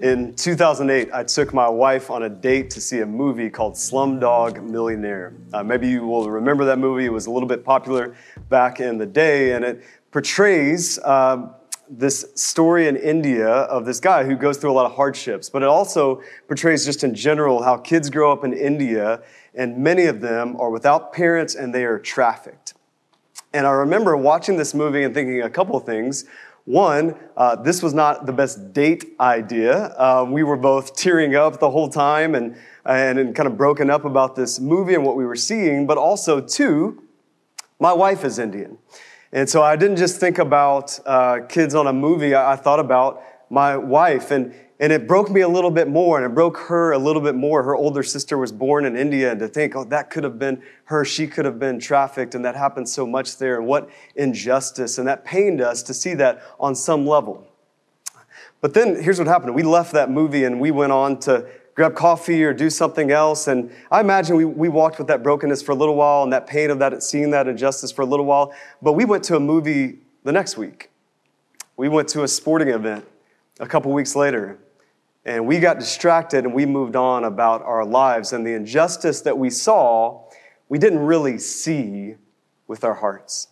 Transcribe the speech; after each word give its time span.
In 0.00 0.32
2008, 0.36 1.08
I 1.12 1.24
took 1.24 1.52
my 1.52 1.68
wife 1.68 2.08
on 2.08 2.22
a 2.22 2.28
date 2.28 2.70
to 2.70 2.80
see 2.80 3.00
a 3.00 3.06
movie 3.06 3.50
called 3.50 3.74
Slumdog 3.74 4.62
Millionaire. 4.62 5.34
Uh, 5.52 5.64
maybe 5.64 5.88
you 5.88 6.06
will 6.06 6.30
remember 6.30 6.64
that 6.66 6.78
movie. 6.78 7.06
It 7.06 7.12
was 7.12 7.26
a 7.26 7.32
little 7.32 7.48
bit 7.48 7.64
popular 7.64 8.14
back 8.48 8.78
in 8.78 8.96
the 8.96 9.06
day, 9.06 9.54
and 9.54 9.64
it 9.64 9.82
portrays 10.12 11.00
uh, 11.00 11.48
this 11.90 12.26
story 12.36 12.86
in 12.86 12.94
India 12.94 13.48
of 13.48 13.86
this 13.86 13.98
guy 13.98 14.22
who 14.22 14.36
goes 14.36 14.56
through 14.56 14.70
a 14.70 14.72
lot 14.72 14.86
of 14.86 14.94
hardships, 14.94 15.50
but 15.50 15.62
it 15.62 15.68
also 15.68 16.22
portrays 16.46 16.84
just 16.84 17.02
in 17.02 17.12
general 17.12 17.64
how 17.64 17.76
kids 17.76 18.08
grow 18.08 18.30
up 18.30 18.44
in 18.44 18.52
India, 18.52 19.20
and 19.56 19.78
many 19.78 20.04
of 20.04 20.20
them 20.20 20.54
are 20.60 20.70
without 20.70 21.12
parents 21.12 21.56
and 21.56 21.74
they 21.74 21.84
are 21.84 21.98
trafficked. 21.98 22.74
And 23.52 23.66
I 23.66 23.70
remember 23.70 24.16
watching 24.16 24.58
this 24.58 24.74
movie 24.74 25.02
and 25.02 25.14
thinking 25.14 25.42
a 25.42 25.50
couple 25.50 25.76
of 25.76 25.84
things. 25.84 26.26
One, 26.68 27.14
uh, 27.34 27.56
this 27.56 27.82
was 27.82 27.94
not 27.94 28.26
the 28.26 28.32
best 28.32 28.74
date 28.74 29.14
idea. 29.18 29.86
Uh, 29.96 30.26
we 30.28 30.42
were 30.42 30.58
both 30.58 30.94
tearing 30.94 31.34
up 31.34 31.60
the 31.60 31.70
whole 31.70 31.88
time 31.88 32.34
and, 32.34 32.56
and, 32.84 33.18
and 33.18 33.34
kind 33.34 33.46
of 33.46 33.56
broken 33.56 33.88
up 33.88 34.04
about 34.04 34.36
this 34.36 34.60
movie 34.60 34.92
and 34.92 35.02
what 35.02 35.16
we 35.16 35.24
were 35.24 35.34
seeing. 35.34 35.86
But 35.86 35.96
also, 35.96 36.42
two, 36.42 37.02
my 37.80 37.94
wife 37.94 38.22
is 38.22 38.38
Indian. 38.38 38.76
And 39.32 39.48
so 39.48 39.62
I 39.62 39.76
didn't 39.76 39.96
just 39.96 40.20
think 40.20 40.36
about 40.36 41.00
uh, 41.06 41.38
kids 41.48 41.74
on 41.74 41.86
a 41.86 41.92
movie, 41.94 42.34
I, 42.34 42.52
I 42.52 42.56
thought 42.56 42.80
about 42.80 43.22
my 43.48 43.78
wife. 43.78 44.30
And, 44.30 44.52
and 44.80 44.92
it 44.92 45.08
broke 45.08 45.30
me 45.30 45.40
a 45.40 45.48
little 45.48 45.70
bit 45.70 45.88
more, 45.88 46.16
and 46.16 46.26
it 46.26 46.34
broke 46.34 46.56
her 46.56 46.92
a 46.92 46.98
little 46.98 47.22
bit 47.22 47.34
more. 47.34 47.62
Her 47.62 47.74
older 47.74 48.02
sister 48.02 48.38
was 48.38 48.52
born 48.52 48.84
in 48.84 48.96
India, 48.96 49.30
and 49.30 49.40
to 49.40 49.48
think, 49.48 49.74
oh, 49.74 49.84
that 49.84 50.10
could 50.10 50.24
have 50.24 50.38
been 50.38 50.62
her. 50.84 51.04
She 51.04 51.26
could 51.26 51.44
have 51.44 51.58
been 51.58 51.80
trafficked, 51.80 52.34
and 52.34 52.44
that 52.44 52.54
happened 52.54 52.88
so 52.88 53.06
much 53.06 53.38
there. 53.38 53.56
And 53.56 53.66
what 53.66 53.90
injustice. 54.14 54.98
And 54.98 55.08
that 55.08 55.24
pained 55.24 55.60
us 55.60 55.82
to 55.84 55.94
see 55.94 56.14
that 56.14 56.42
on 56.60 56.74
some 56.74 57.06
level. 57.06 57.46
But 58.60 58.74
then 58.74 59.00
here's 59.02 59.18
what 59.18 59.28
happened. 59.28 59.54
We 59.54 59.62
left 59.62 59.92
that 59.92 60.10
movie 60.10 60.44
and 60.44 60.60
we 60.60 60.70
went 60.70 60.92
on 60.92 61.20
to 61.20 61.48
grab 61.74 61.94
coffee 61.94 62.42
or 62.42 62.52
do 62.52 62.70
something 62.70 63.12
else. 63.12 63.46
And 63.46 63.70
I 63.90 64.00
imagine 64.00 64.36
we, 64.36 64.44
we 64.44 64.68
walked 64.68 64.98
with 64.98 65.06
that 65.08 65.22
brokenness 65.22 65.62
for 65.62 65.72
a 65.72 65.76
little 65.76 65.94
while 65.94 66.24
and 66.24 66.32
that 66.32 66.46
pain 66.46 66.70
of 66.70 66.80
that, 66.80 67.02
seeing 67.02 67.30
that 67.30 67.46
injustice 67.46 67.92
for 67.92 68.02
a 68.02 68.06
little 68.06 68.26
while. 68.26 68.52
But 68.82 68.94
we 68.94 69.04
went 69.04 69.22
to 69.24 69.36
a 69.36 69.40
movie 69.40 69.98
the 70.24 70.32
next 70.32 70.56
week. 70.56 70.90
We 71.76 71.88
went 71.88 72.08
to 72.08 72.24
a 72.24 72.28
sporting 72.28 72.68
event 72.68 73.06
a 73.60 73.66
couple 73.66 73.92
weeks 73.92 74.16
later. 74.16 74.58
And 75.28 75.46
we 75.46 75.58
got 75.58 75.78
distracted 75.78 76.46
and 76.46 76.54
we 76.54 76.64
moved 76.64 76.96
on 76.96 77.24
about 77.24 77.60
our 77.60 77.84
lives. 77.84 78.32
And 78.32 78.46
the 78.46 78.54
injustice 78.54 79.20
that 79.20 79.36
we 79.36 79.50
saw, 79.50 80.22
we 80.70 80.78
didn't 80.78 81.00
really 81.00 81.36
see 81.36 82.14
with 82.66 82.82
our 82.82 82.94
hearts. 82.94 83.48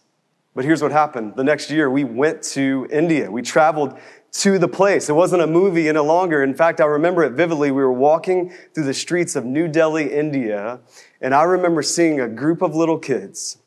But 0.55 0.65
here's 0.65 0.81
what 0.81 0.91
happened. 0.91 1.35
The 1.37 1.45
next 1.45 1.71
year, 1.71 1.91
we 1.91 2.03
went 2.03 2.43
to 2.45 2.89
India. 2.91 3.31
We 3.31 3.43
traveled 3.43 3.99
to 4.33 4.59
the 4.59 4.69
place. 4.69 5.11
It 5.11 5.13
wasn't 5.13 5.43
a 5.43 5.47
movie 5.47 5.87
any 5.87 5.99
longer. 5.99 6.43
In 6.43 6.55
fact, 6.55 6.81
I 6.81 6.87
remember 6.87 7.23
it 7.25 7.33
vividly. 7.35 7.71
We 7.71 7.83
were 7.83 7.93
walking 7.93 8.55
through 8.75 8.85
the 8.85 8.95
streets 8.95 9.37
of 9.37 9.45
New 9.45 9.69
Delhi, 9.69 10.11
India, 10.11 10.81
and 11.21 11.35
I 11.35 11.43
remember 11.43 11.83
seeing 11.83 12.21
a 12.21 12.29
group 12.29 12.63
of 12.63 12.75
little 12.75 12.99
kids 12.99 13.59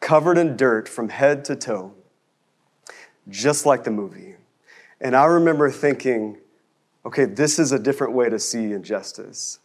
covered 0.00 0.36
in 0.36 0.54
dirt 0.54 0.86
from 0.86 1.08
head 1.08 1.46
to 1.46 1.56
toe, 1.56 1.94
just 3.30 3.64
like 3.64 3.84
the 3.84 3.90
movie. 3.90 4.34
And 5.00 5.16
I 5.16 5.24
remember 5.24 5.70
thinking, 5.70 6.36
okay, 7.04 7.24
this 7.24 7.58
is 7.58 7.72
a 7.72 7.78
different 7.78 8.12
way 8.12 8.28
to 8.28 8.38
see 8.38 8.72
injustice. 8.72 9.58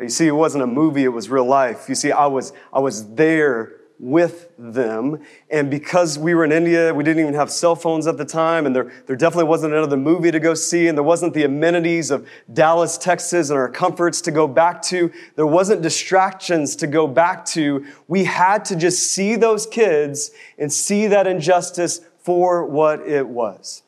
You 0.00 0.08
see, 0.08 0.26
it 0.26 0.32
wasn't 0.32 0.64
a 0.64 0.66
movie, 0.66 1.04
it 1.04 1.08
was 1.08 1.28
real 1.28 1.46
life. 1.46 1.88
You 1.88 1.94
see, 1.94 2.10
I 2.10 2.26
was, 2.26 2.52
I 2.72 2.80
was 2.80 3.14
there 3.14 3.74
with 4.02 4.50
them. 4.58 5.20
And 5.48 5.70
because 5.70 6.18
we 6.18 6.34
were 6.34 6.44
in 6.44 6.50
India, 6.50 6.92
we 6.92 7.04
didn't 7.04 7.22
even 7.22 7.34
have 7.34 7.52
cell 7.52 7.76
phones 7.76 8.08
at 8.08 8.16
the 8.16 8.24
time, 8.24 8.66
and 8.66 8.74
there, 8.74 8.92
there 9.06 9.14
definitely 9.14 9.48
wasn't 9.48 9.74
another 9.74 9.96
movie 9.96 10.32
to 10.32 10.40
go 10.40 10.54
see, 10.54 10.88
and 10.88 10.98
there 10.98 11.04
wasn't 11.04 11.34
the 11.34 11.44
amenities 11.44 12.10
of 12.10 12.26
Dallas, 12.52 12.98
Texas, 12.98 13.50
and 13.50 13.58
our 13.58 13.68
comforts 13.68 14.20
to 14.22 14.32
go 14.32 14.48
back 14.48 14.82
to. 14.82 15.12
There 15.36 15.46
wasn't 15.46 15.82
distractions 15.82 16.74
to 16.76 16.88
go 16.88 17.06
back 17.06 17.44
to. 17.46 17.86
We 18.08 18.24
had 18.24 18.64
to 18.66 18.76
just 18.76 19.12
see 19.12 19.36
those 19.36 19.68
kids 19.68 20.32
and 20.58 20.72
see 20.72 21.06
that 21.06 21.28
injustice 21.28 22.00
for 22.18 22.66
what 22.66 23.06
it 23.06 23.28
was. 23.28 23.84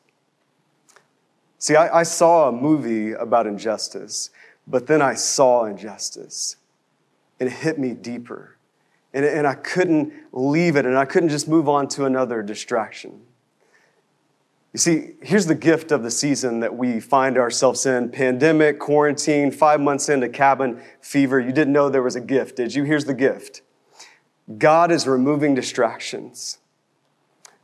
See, 1.65 1.75
I, 1.75 2.01
I 2.01 2.03
saw 2.03 2.47
a 2.47 2.51
movie 2.51 3.13
about 3.13 3.47
injustice, 3.47 4.29
but 4.67 4.85
then 4.85 5.01
I 5.01 5.15
saw 5.15 5.65
injustice, 5.65 6.57
and 7.39 7.49
it 7.49 7.53
hit 7.53 7.79
me 7.79 7.95
deeper. 7.95 8.57
And, 9.15 9.25
and 9.25 9.47
I 9.47 9.55
couldn't 9.55 10.13
leave 10.31 10.75
it, 10.75 10.85
and 10.85 10.95
I 10.95 11.05
couldn't 11.05 11.29
just 11.29 11.47
move 11.47 11.67
on 11.67 11.87
to 11.87 12.05
another 12.05 12.43
distraction. 12.43 13.19
You 14.73 14.77
see, 14.77 15.13
here's 15.23 15.47
the 15.47 15.55
gift 15.55 15.91
of 15.91 16.03
the 16.03 16.11
season 16.11 16.59
that 16.59 16.75
we 16.75 16.99
find 16.99 17.35
ourselves 17.35 17.87
in 17.87 18.11
pandemic, 18.11 18.77
quarantine, 18.77 19.49
five 19.49 19.81
months 19.81 20.07
into 20.07 20.29
cabin 20.29 20.79
fever. 21.01 21.39
You 21.39 21.51
didn't 21.51 21.73
know 21.73 21.89
there 21.89 22.03
was 22.03 22.15
a 22.15 22.21
gift, 22.21 22.57
did 22.57 22.75
you? 22.75 22.83
Here's 22.83 23.05
the 23.05 23.15
gift 23.15 23.63
God 24.59 24.91
is 24.91 25.07
removing 25.07 25.55
distractions. 25.55 26.59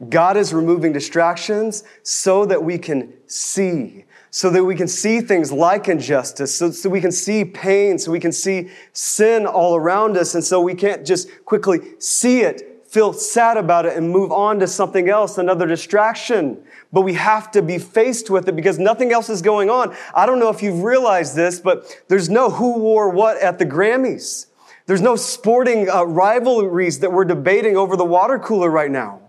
God 0.09 0.37
is 0.37 0.53
removing 0.53 0.93
distractions 0.93 1.83
so 2.03 2.45
that 2.45 2.63
we 2.63 2.77
can 2.77 3.13
see, 3.27 4.05
so 4.31 4.49
that 4.49 4.63
we 4.63 4.75
can 4.75 4.87
see 4.87 5.21
things 5.21 5.51
like 5.51 5.87
injustice, 5.87 6.55
so, 6.55 6.71
so, 6.71 6.89
we 6.89 7.01
can 7.01 7.11
see 7.11 7.45
pain, 7.45 7.99
so 7.99 8.11
we 8.11 8.19
can 8.19 8.31
see 8.31 8.69
sin 8.93 9.45
all 9.45 9.75
around 9.75 10.17
us, 10.17 10.33
and 10.33 10.43
so 10.43 10.59
we 10.59 10.73
can't 10.73 11.05
just 11.05 11.29
quickly 11.45 11.79
see 11.99 12.41
it, 12.41 12.83
feel 12.87 13.13
sad 13.13 13.57
about 13.57 13.85
it, 13.85 13.95
and 13.95 14.09
move 14.09 14.31
on 14.31 14.59
to 14.59 14.67
something 14.67 15.07
else, 15.07 15.37
another 15.37 15.67
distraction. 15.67 16.63
But 16.91 17.01
we 17.01 17.13
have 17.13 17.51
to 17.51 17.61
be 17.61 17.77
faced 17.77 18.29
with 18.29 18.47
it 18.49 18.55
because 18.55 18.79
nothing 18.79 19.11
else 19.11 19.29
is 19.29 19.41
going 19.41 19.69
on. 19.69 19.95
I 20.15 20.25
don't 20.25 20.39
know 20.39 20.49
if 20.49 20.63
you've 20.63 20.83
realized 20.83 21.35
this, 21.35 21.59
but 21.59 22.03
there's 22.07 22.29
no 22.29 22.49
who 22.49 22.79
wore 22.79 23.09
what 23.09 23.37
at 23.37 23.59
the 23.59 23.65
Grammys. 23.65 24.47
There's 24.87 25.01
no 25.01 25.15
sporting 25.15 25.89
uh, 25.89 26.03
rivalries 26.03 26.99
that 26.99 27.13
we're 27.13 27.23
debating 27.23 27.77
over 27.77 27.95
the 27.95 28.03
water 28.03 28.39
cooler 28.39 28.69
right 28.69 28.91
now. 28.91 29.21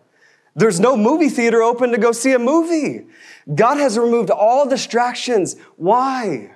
There's 0.55 0.81
no 0.81 0.97
movie 0.97 1.31
theater 1.31 1.63
open 1.63 1.93
to 1.93 1.99
go 1.99 2.13
see 2.13 2.33
a 2.33 2.39
movie. 2.39 3.07
God 3.55 3.79
has 3.79 3.99
removed 3.99 4.31
all 4.31 4.69
distractions. 4.69 5.57
Why? 5.77 6.53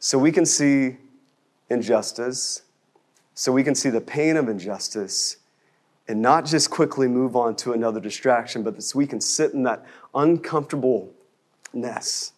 So 0.00 0.18
we 0.18 0.32
can 0.32 0.44
see 0.44 0.96
injustice, 1.70 2.62
so 3.34 3.52
we 3.52 3.64
can 3.64 3.74
see 3.74 3.90
the 3.90 4.00
pain 4.00 4.36
of 4.36 4.48
injustice, 4.48 5.38
and 6.08 6.20
not 6.20 6.44
just 6.44 6.70
quickly 6.70 7.08
move 7.08 7.36
on 7.36 7.56
to 7.56 7.72
another 7.72 8.00
distraction, 8.00 8.62
but 8.62 8.82
so 8.82 8.98
we 8.98 9.06
can 9.06 9.20
sit 9.20 9.54
in 9.54 9.62
that 9.62 9.86
uncomfortableness 10.14 12.32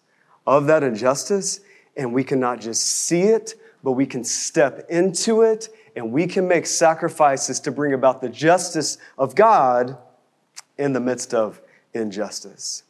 of 0.46 0.66
that 0.66 0.84
injustice, 0.84 1.60
and 1.96 2.12
we 2.12 2.22
can 2.22 2.38
not 2.38 2.60
just 2.60 2.84
see 2.84 3.22
it, 3.22 3.54
but 3.82 3.92
we 3.92 4.04
can 4.06 4.22
step 4.22 4.86
into 4.88 5.42
it, 5.42 5.68
and 5.96 6.12
we 6.12 6.26
can 6.26 6.46
make 6.46 6.66
sacrifices 6.66 7.58
to 7.60 7.72
bring 7.72 7.94
about 7.94 8.20
the 8.20 8.28
justice 8.28 8.98
of 9.18 9.34
God 9.34 9.96
in 10.78 10.92
the 10.92 11.00
midst 11.00 11.34
of 11.34 11.60
injustice. 11.94 12.82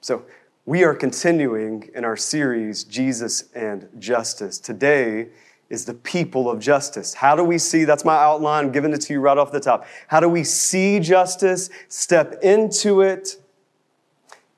So, 0.00 0.24
we 0.66 0.82
are 0.82 0.94
continuing 0.94 1.90
in 1.94 2.06
our 2.06 2.16
series, 2.16 2.84
Jesus 2.84 3.52
and 3.54 3.86
Justice. 3.98 4.58
Today 4.58 5.28
is 5.68 5.84
the 5.84 5.92
people 5.92 6.50
of 6.50 6.58
justice. 6.58 7.12
How 7.12 7.36
do 7.36 7.44
we 7.44 7.58
see? 7.58 7.84
That's 7.84 8.04
my 8.04 8.16
outline, 8.16 8.66
I'm 8.66 8.72
giving 8.72 8.92
it 8.94 9.02
to 9.02 9.12
you 9.12 9.20
right 9.20 9.36
off 9.36 9.52
the 9.52 9.60
top. 9.60 9.86
How 10.08 10.20
do 10.20 10.28
we 10.28 10.42
see 10.42 11.00
justice, 11.00 11.68
step 11.88 12.38
into 12.42 13.02
it, 13.02 13.36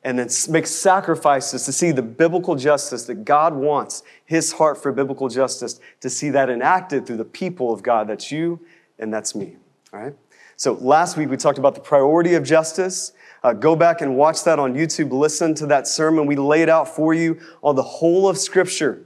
and 0.05 0.17
then 0.17 0.29
make 0.49 0.69
sacrifices 0.69 1.65
to 1.65 1.73
see 1.73 1.91
the 1.91 2.03
biblical 2.03 2.55
justice 2.55 3.05
that 3.07 3.25
God 3.25 3.55
wants, 3.55 4.05
His 4.25 4.53
heart 4.53 4.81
for 4.81 4.93
biblical 4.93 5.29
justice, 5.29 5.81
to 6.01 6.09
see 6.09 6.31
that 6.31 6.49
enacted 6.49 7.07
through 7.07 7.17
the 7.17 7.25
people 7.25 7.73
of 7.73 7.83
God. 7.83 8.07
That's 8.07 8.31
you 8.31 8.61
and 9.01 9.13
that's 9.13 9.35
me. 9.35 9.57
All 9.93 9.99
right? 9.99 10.15
So 10.59 10.73
last 10.73 11.19
week 11.19 11.29
we 11.29 11.37
talked 11.37 11.59
about 11.59 11.75
the 11.75 11.83
priority 11.83 12.33
of 12.35 12.43
justice. 12.43 13.13
Uh, 13.43 13.53
go 13.53 13.77
back 13.77 14.01
and 14.01 14.17
watch 14.17 14.43
that 14.45 14.59
on 14.59 14.75
YouTube. 14.75 15.13
Listen 15.13 15.55
to 15.55 15.67
that 15.67 15.87
sermon 15.87 16.25
we 16.25 16.35
laid 16.35 16.71
out 16.71 16.89
for 16.89 17.13
you 17.13 17.39
on 17.63 17.77
the 17.77 17.83
whole 17.83 18.27
of 18.27 18.39
Scripture. 18.39 19.03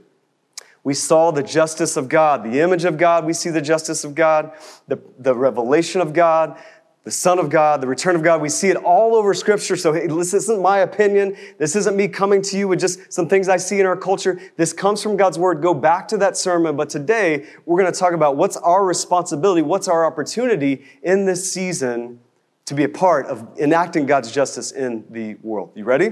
We 0.85 0.93
saw 0.93 1.29
the 1.31 1.43
justice 1.43 1.97
of 1.97 2.07
God, 2.07 2.45
the 2.45 2.61
image 2.61 2.85
of 2.85 2.97
God. 2.97 3.25
We 3.25 3.33
see 3.33 3.49
the 3.49 3.61
justice 3.61 4.05
of 4.05 4.15
God, 4.15 4.53
the, 4.87 4.99
the 5.19 5.35
revelation 5.35 5.99
of 5.99 6.13
God, 6.13 6.57
the 7.03 7.11
Son 7.11 7.39
of 7.39 7.49
God, 7.49 7.81
the 7.81 7.87
return 7.87 8.15
of 8.15 8.21
God. 8.21 8.41
We 8.41 8.49
see 8.49 8.69
it 8.69 8.77
all 8.77 9.15
over 9.15 9.33
Scripture. 9.33 9.75
So 9.75 9.91
hey, 9.91 10.07
this 10.07 10.33
isn't 10.33 10.61
my 10.61 10.79
opinion. 10.79 11.35
This 11.57 11.75
isn't 11.75 11.95
me 11.95 12.07
coming 12.07 12.41
to 12.43 12.57
you 12.57 12.67
with 12.67 12.79
just 12.79 13.11
some 13.11 13.27
things 13.27 13.49
I 13.49 13.57
see 13.57 13.79
in 13.79 13.85
our 13.85 13.97
culture. 13.97 14.39
This 14.55 14.71
comes 14.71 15.01
from 15.01 15.17
God's 15.17 15.39
Word. 15.39 15.61
Go 15.61 15.73
back 15.73 16.07
to 16.09 16.17
that 16.17 16.37
sermon. 16.37 16.75
But 16.75 16.89
today, 16.89 17.47
we're 17.65 17.79
going 17.79 17.91
to 17.91 17.99
talk 17.99 18.13
about 18.13 18.37
what's 18.37 18.57
our 18.57 18.85
responsibility, 18.85 19.63
what's 19.63 19.87
our 19.87 20.05
opportunity 20.05 20.85
in 21.01 21.25
this 21.25 21.51
season 21.51 22.19
to 22.65 22.75
be 22.75 22.83
a 22.83 22.89
part 22.89 23.25
of 23.25 23.47
enacting 23.57 24.05
God's 24.05 24.31
justice 24.31 24.71
in 24.71 25.03
the 25.09 25.35
world. 25.41 25.71
You 25.75 25.83
ready? 25.83 26.09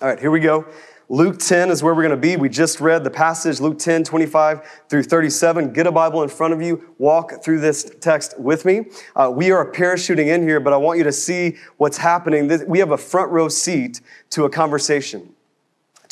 All 0.00 0.08
right, 0.08 0.18
here 0.18 0.30
we 0.30 0.40
go. 0.40 0.66
Luke 1.14 1.38
10 1.38 1.70
is 1.70 1.80
where 1.80 1.94
we're 1.94 2.02
going 2.02 2.10
to 2.10 2.16
be. 2.16 2.34
We 2.34 2.48
just 2.48 2.80
read 2.80 3.04
the 3.04 3.10
passage, 3.10 3.60
Luke 3.60 3.78
10, 3.78 4.02
25 4.02 4.82
through 4.88 5.04
37. 5.04 5.72
Get 5.72 5.86
a 5.86 5.92
Bible 5.92 6.24
in 6.24 6.28
front 6.28 6.52
of 6.52 6.60
you. 6.60 6.92
Walk 6.98 7.40
through 7.40 7.60
this 7.60 7.94
text 8.00 8.36
with 8.36 8.64
me. 8.64 8.86
Uh, 9.14 9.30
we 9.32 9.52
are 9.52 9.70
parachuting 9.70 10.26
in 10.26 10.42
here, 10.42 10.58
but 10.58 10.72
I 10.72 10.76
want 10.76 10.98
you 10.98 11.04
to 11.04 11.12
see 11.12 11.56
what's 11.76 11.98
happening. 11.98 12.50
We 12.66 12.80
have 12.80 12.90
a 12.90 12.98
front 12.98 13.30
row 13.30 13.46
seat 13.46 14.00
to 14.30 14.44
a 14.44 14.50
conversation 14.50 15.34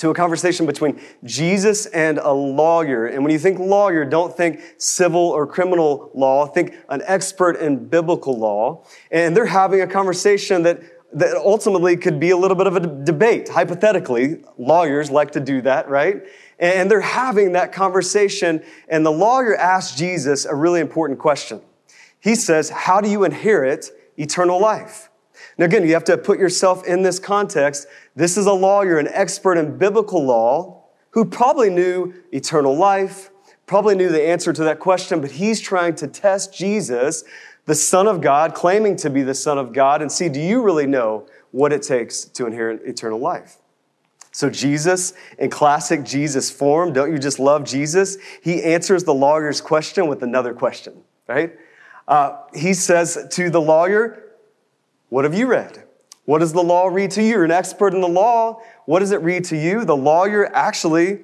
to 0.02 0.10
a 0.10 0.14
conversation 0.14 0.66
between 0.66 1.00
Jesus 1.22 1.86
and 1.86 2.18
a 2.18 2.32
lawyer. 2.32 3.06
And 3.06 3.22
when 3.22 3.32
you 3.32 3.38
think 3.38 3.60
lawyer, 3.60 4.04
don't 4.04 4.36
think 4.36 4.60
civil 4.76 5.20
or 5.20 5.46
criminal 5.46 6.10
law, 6.12 6.46
think 6.46 6.74
an 6.88 7.02
expert 7.06 7.56
in 7.56 7.86
biblical 7.86 8.36
law. 8.36 8.84
And 9.12 9.36
they're 9.36 9.46
having 9.46 9.80
a 9.80 9.86
conversation 9.86 10.64
that, 10.64 10.82
that 11.14 11.36
ultimately 11.36 11.96
could 11.96 12.18
be 12.18 12.30
a 12.30 12.36
little 12.36 12.56
bit 12.56 12.66
of 12.66 12.76
a 12.76 12.80
debate. 12.80 13.48
Hypothetically, 13.48 14.42
lawyers 14.58 15.10
like 15.10 15.32
to 15.32 15.40
do 15.40 15.60
that, 15.62 15.88
right? 15.88 16.22
And 16.58 16.90
they're 16.90 17.00
having 17.00 17.52
that 17.52 17.72
conversation, 17.72 18.62
and 18.88 19.04
the 19.04 19.10
lawyer 19.10 19.56
asks 19.56 19.96
Jesus 19.96 20.44
a 20.44 20.54
really 20.54 20.80
important 20.80 21.18
question. 21.18 21.60
He 22.20 22.34
says, 22.34 22.70
How 22.70 23.00
do 23.00 23.08
you 23.08 23.24
inherit 23.24 23.90
eternal 24.16 24.60
life? 24.60 25.10
Now, 25.58 25.66
again, 25.66 25.86
you 25.86 25.92
have 25.94 26.04
to 26.04 26.16
put 26.16 26.38
yourself 26.38 26.86
in 26.86 27.02
this 27.02 27.18
context. 27.18 27.86
This 28.16 28.36
is 28.36 28.46
a 28.46 28.52
lawyer, 28.52 28.98
an 28.98 29.08
expert 29.08 29.58
in 29.58 29.76
biblical 29.76 30.24
law, 30.24 30.84
who 31.10 31.24
probably 31.24 31.68
knew 31.68 32.14
eternal 32.32 32.76
life, 32.76 33.30
probably 33.66 33.94
knew 33.94 34.08
the 34.08 34.22
answer 34.22 34.52
to 34.52 34.64
that 34.64 34.80
question, 34.80 35.20
but 35.20 35.32
he's 35.32 35.60
trying 35.60 35.94
to 35.96 36.06
test 36.06 36.54
Jesus, 36.54 37.24
the 37.66 37.74
Son 37.74 38.06
of 38.06 38.20
God, 38.20 38.54
claiming 38.54 38.96
to 38.96 39.10
be 39.10 39.22
the 39.22 39.34
Son 39.34 39.58
of 39.58 39.72
God, 39.72 40.02
and 40.02 40.10
see, 40.10 40.28
do 40.28 40.40
you 40.40 40.62
really 40.62 40.86
know 40.86 41.26
what 41.52 41.72
it 41.72 41.82
takes 41.82 42.24
to 42.24 42.46
inherit 42.46 42.82
eternal 42.84 43.18
life? 43.18 43.56
So, 44.32 44.48
Jesus, 44.48 45.12
in 45.38 45.50
classic 45.50 46.04
Jesus 46.04 46.50
form, 46.50 46.92
don't 46.92 47.12
you 47.12 47.18
just 47.18 47.38
love 47.38 47.64
Jesus? 47.64 48.16
He 48.42 48.62
answers 48.62 49.04
the 49.04 49.14
lawyer's 49.14 49.60
question 49.60 50.06
with 50.06 50.22
another 50.22 50.54
question, 50.54 51.02
right? 51.28 51.52
Uh, 52.08 52.38
he 52.54 52.72
says 52.72 53.28
to 53.32 53.50
the 53.50 53.60
lawyer, 53.60 54.24
What 55.10 55.24
have 55.24 55.34
you 55.34 55.46
read? 55.46 55.84
What 56.24 56.38
does 56.38 56.52
the 56.52 56.62
law 56.62 56.86
read 56.86 57.10
to 57.12 57.22
you? 57.22 57.28
You're 57.28 57.44
an 57.44 57.50
expert 57.50 57.94
in 57.94 58.00
the 58.00 58.08
law. 58.08 58.62
What 58.86 59.00
does 59.00 59.12
it 59.12 59.20
read 59.20 59.44
to 59.46 59.56
you? 59.56 59.84
The 59.84 59.96
lawyer 59.96 60.54
actually 60.54 61.20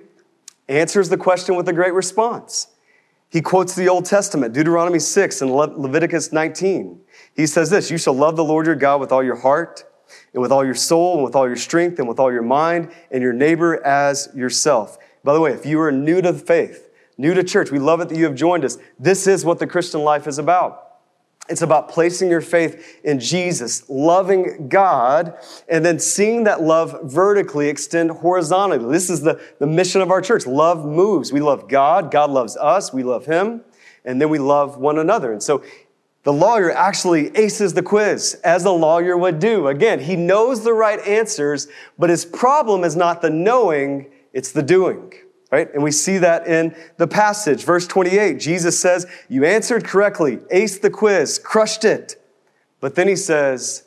answers 0.69 1.08
the 1.08 1.17
question 1.17 1.56
with 1.56 1.69
a 1.69 1.73
great 1.73 1.94
response. 1.94 2.69
He 3.30 3.42
quotes 3.42 3.75
the 3.75 3.88
Old 3.88 4.06
Testament, 4.06 4.54
Deuteronomy 4.54 4.98
6 4.98 5.42
and 5.42 5.54
Le- 5.54 5.75
Leviticus 5.76 6.32
19. 6.32 7.00
He 7.34 7.46
says 7.46 7.69
this 7.69 7.90
You 7.90 7.98
shall 7.98 8.14
love 8.14 8.36
the 8.36 8.44
Lord 8.44 8.66
your 8.66 8.75
God 8.75 9.00
with 9.00 9.12
all 9.12 9.22
your 9.22 9.36
heart 9.36 9.84
and 10.32 10.40
with 10.40 10.50
all 10.50 10.64
your 10.64 10.75
soul 10.75 11.16
and 11.16 11.25
with 11.25 11.36
all 11.36 11.46
your 11.46 11.56
strength 11.56 11.98
and 11.98 12.08
with 12.08 12.19
all 12.19 12.32
your 12.32 12.42
mind 12.42 12.90
and 13.10 13.22
your 13.22 13.34
neighbor 13.34 13.84
as 13.84 14.30
yourself. 14.34 14.96
By 15.25 15.34
the 15.34 15.40
way, 15.40 15.52
if 15.52 15.66
you 15.66 15.80
are 15.80 15.92
new 15.92 16.22
to 16.22 16.32
the 16.32 16.38
faith, 16.38 16.90
new 17.19 17.34
to 17.34 17.44
church, 17.44 17.70
we 17.70 17.78
love 17.78 18.00
it 18.00 18.08
that 18.08 18.16
you 18.16 18.25
have 18.25 18.34
joined 18.34 18.64
us. 18.64 18.78
This 18.98 19.26
is 19.26 19.44
what 19.44 19.58
the 19.58 19.66
Christian 19.66 20.00
life 20.00 20.26
is 20.26 20.38
about. 20.38 20.88
It's 21.49 21.62
about 21.62 21.89
placing 21.89 22.31
your 22.31 22.41
faith 22.41 23.00
in 23.05 23.21
Jesus, 23.21 23.89
loving 23.89 24.69
God, 24.69 25.35
and 25.69 25.85
then 25.85 25.99
seeing 25.99 26.45
that 26.45 26.61
love 26.61 26.99
vertically 27.05 27.69
extend 27.69 28.11
horizontally. 28.11 28.93
This 28.93 29.09
is 29.09 29.23
the, 29.23 29.41
the 29.59 29.67
mission 29.67 30.00
of 30.00 30.11
our 30.11 30.21
church. 30.21 30.47
Love 30.47 30.85
moves. 30.85 31.33
We 31.33 31.41
love 31.41 31.69
God, 31.69 32.11
God 32.11 32.31
loves 32.31 32.56
us, 32.56 32.93
we 32.93 33.03
love 33.03 33.27
Him, 33.27 33.62
and 34.05 34.21
then 34.21 34.29
we 34.29 34.39
love 34.39 34.77
one 34.77 34.99
another. 34.99 35.33
And 35.33 35.43
so 35.43 35.62
the 36.25 36.33
lawyer 36.33 36.71
actually 36.71 37.35
aces 37.37 37.73
the 37.73 37.83
quiz, 37.83 38.35
as 38.45 38.65
a 38.65 38.71
lawyer 38.71 39.17
would 39.17 39.39
do. 39.39 39.69
Again, 39.69 40.00
he 40.00 40.17
knows 40.17 40.65
the 40.65 40.75
right 40.75 41.00
answers, 41.06 41.69
but 41.99 42.11
his 42.11 42.27
problem 42.27 42.85
is 42.85 42.97
not 42.97 43.23
the 43.23 43.31
knowing, 43.31 44.11
it's 44.35 44.53
the 44.53 44.62
doing. 44.62 45.15
Right? 45.50 45.73
And 45.73 45.83
we 45.83 45.93
see 45.93 46.19
that 46.19 46.47
in 46.47 46.77
the 46.99 47.06
passage. 47.06 47.65
Verse 47.65 47.87
28, 47.87 48.39
Jesus 48.39 48.79
says, 48.79 49.06
You 49.29 49.45
answered 49.45 49.85
correctly, 49.85 50.37
aced 50.53 50.83
the 50.83 50.91
quiz, 50.91 51.39
crushed 51.39 51.85
it. 51.85 52.23
But 52.81 52.95
then 52.95 53.09
he 53.09 53.17
says, 53.17 53.85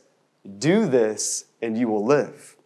Do 0.57 0.87
this 0.87 1.45
and 1.61 1.77
you 1.77 1.87
will 1.87 2.03
live. 2.03 2.57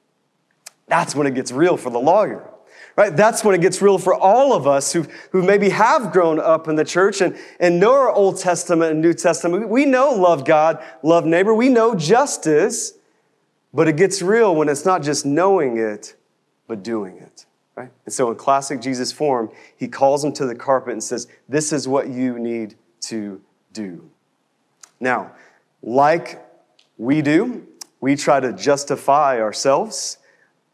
That's 0.88 1.16
when 1.16 1.28
it 1.28 1.36
gets 1.36 1.52
real 1.52 1.78
for 1.78 1.90
the 1.90 2.00
lawyer. 2.00 2.50
Right? 2.96 3.16
That's 3.16 3.44
when 3.44 3.54
it 3.54 3.60
gets 3.60 3.82
real 3.82 3.98
for 3.98 4.16
all 4.16 4.54
of 4.54 4.68
us 4.68 4.94
who, 4.94 5.06
who 5.32 5.44
maybe 5.44 5.70
have 5.70 6.14
grown 6.14 6.40
up 6.40 6.70
in 6.70 6.76
the 6.76 6.86
church 6.86 7.20
and, 7.20 7.38
and 7.60 7.78
know 7.78 7.92
our 7.92 8.10
Old 8.10 8.40
Testament 8.40 8.92
and 8.92 9.02
New 9.02 9.14
Testament. 9.14 9.68
We 9.68 9.86
know 9.86 10.12
love 10.12 10.46
God, 10.46 10.82
love 11.04 11.26
neighbor. 11.26 11.54
We 11.54 11.68
know 11.68 11.94
justice, 11.96 12.94
but 13.74 13.90
it 13.90 13.98
gets 13.98 14.22
real 14.22 14.56
when 14.56 14.70
it's 14.70 14.86
not 14.86 15.04
just 15.04 15.26
knowing 15.26 15.78
it, 15.78 16.16
but 16.68 16.84
doing 16.84 17.18
it. 17.18 17.45
Right? 17.76 17.92
And 18.06 18.14
so 18.14 18.32
in 18.32 18.38
classic 18.38 18.82
Jesus 18.82 19.12
form, 19.12 19.50
he 19.76 19.88
calls 19.88 20.22
them 20.22 20.32
to 20.34 20.46
the 20.46 20.56
carpet 20.56 20.94
and 20.94 21.04
says, 21.04 21.28
This 21.50 21.74
is 21.74 21.88
what 21.88 22.08
you 22.08 22.40
need 22.40 22.76
to 23.02 23.42
do. 23.74 24.10
Now, 25.00 25.32
like 25.82 26.42
we 26.98 27.22
do, 27.22 27.68
we 28.00 28.16
try 28.16 28.40
to 28.40 28.54
justify 28.54 29.42
ourselves 29.42 30.18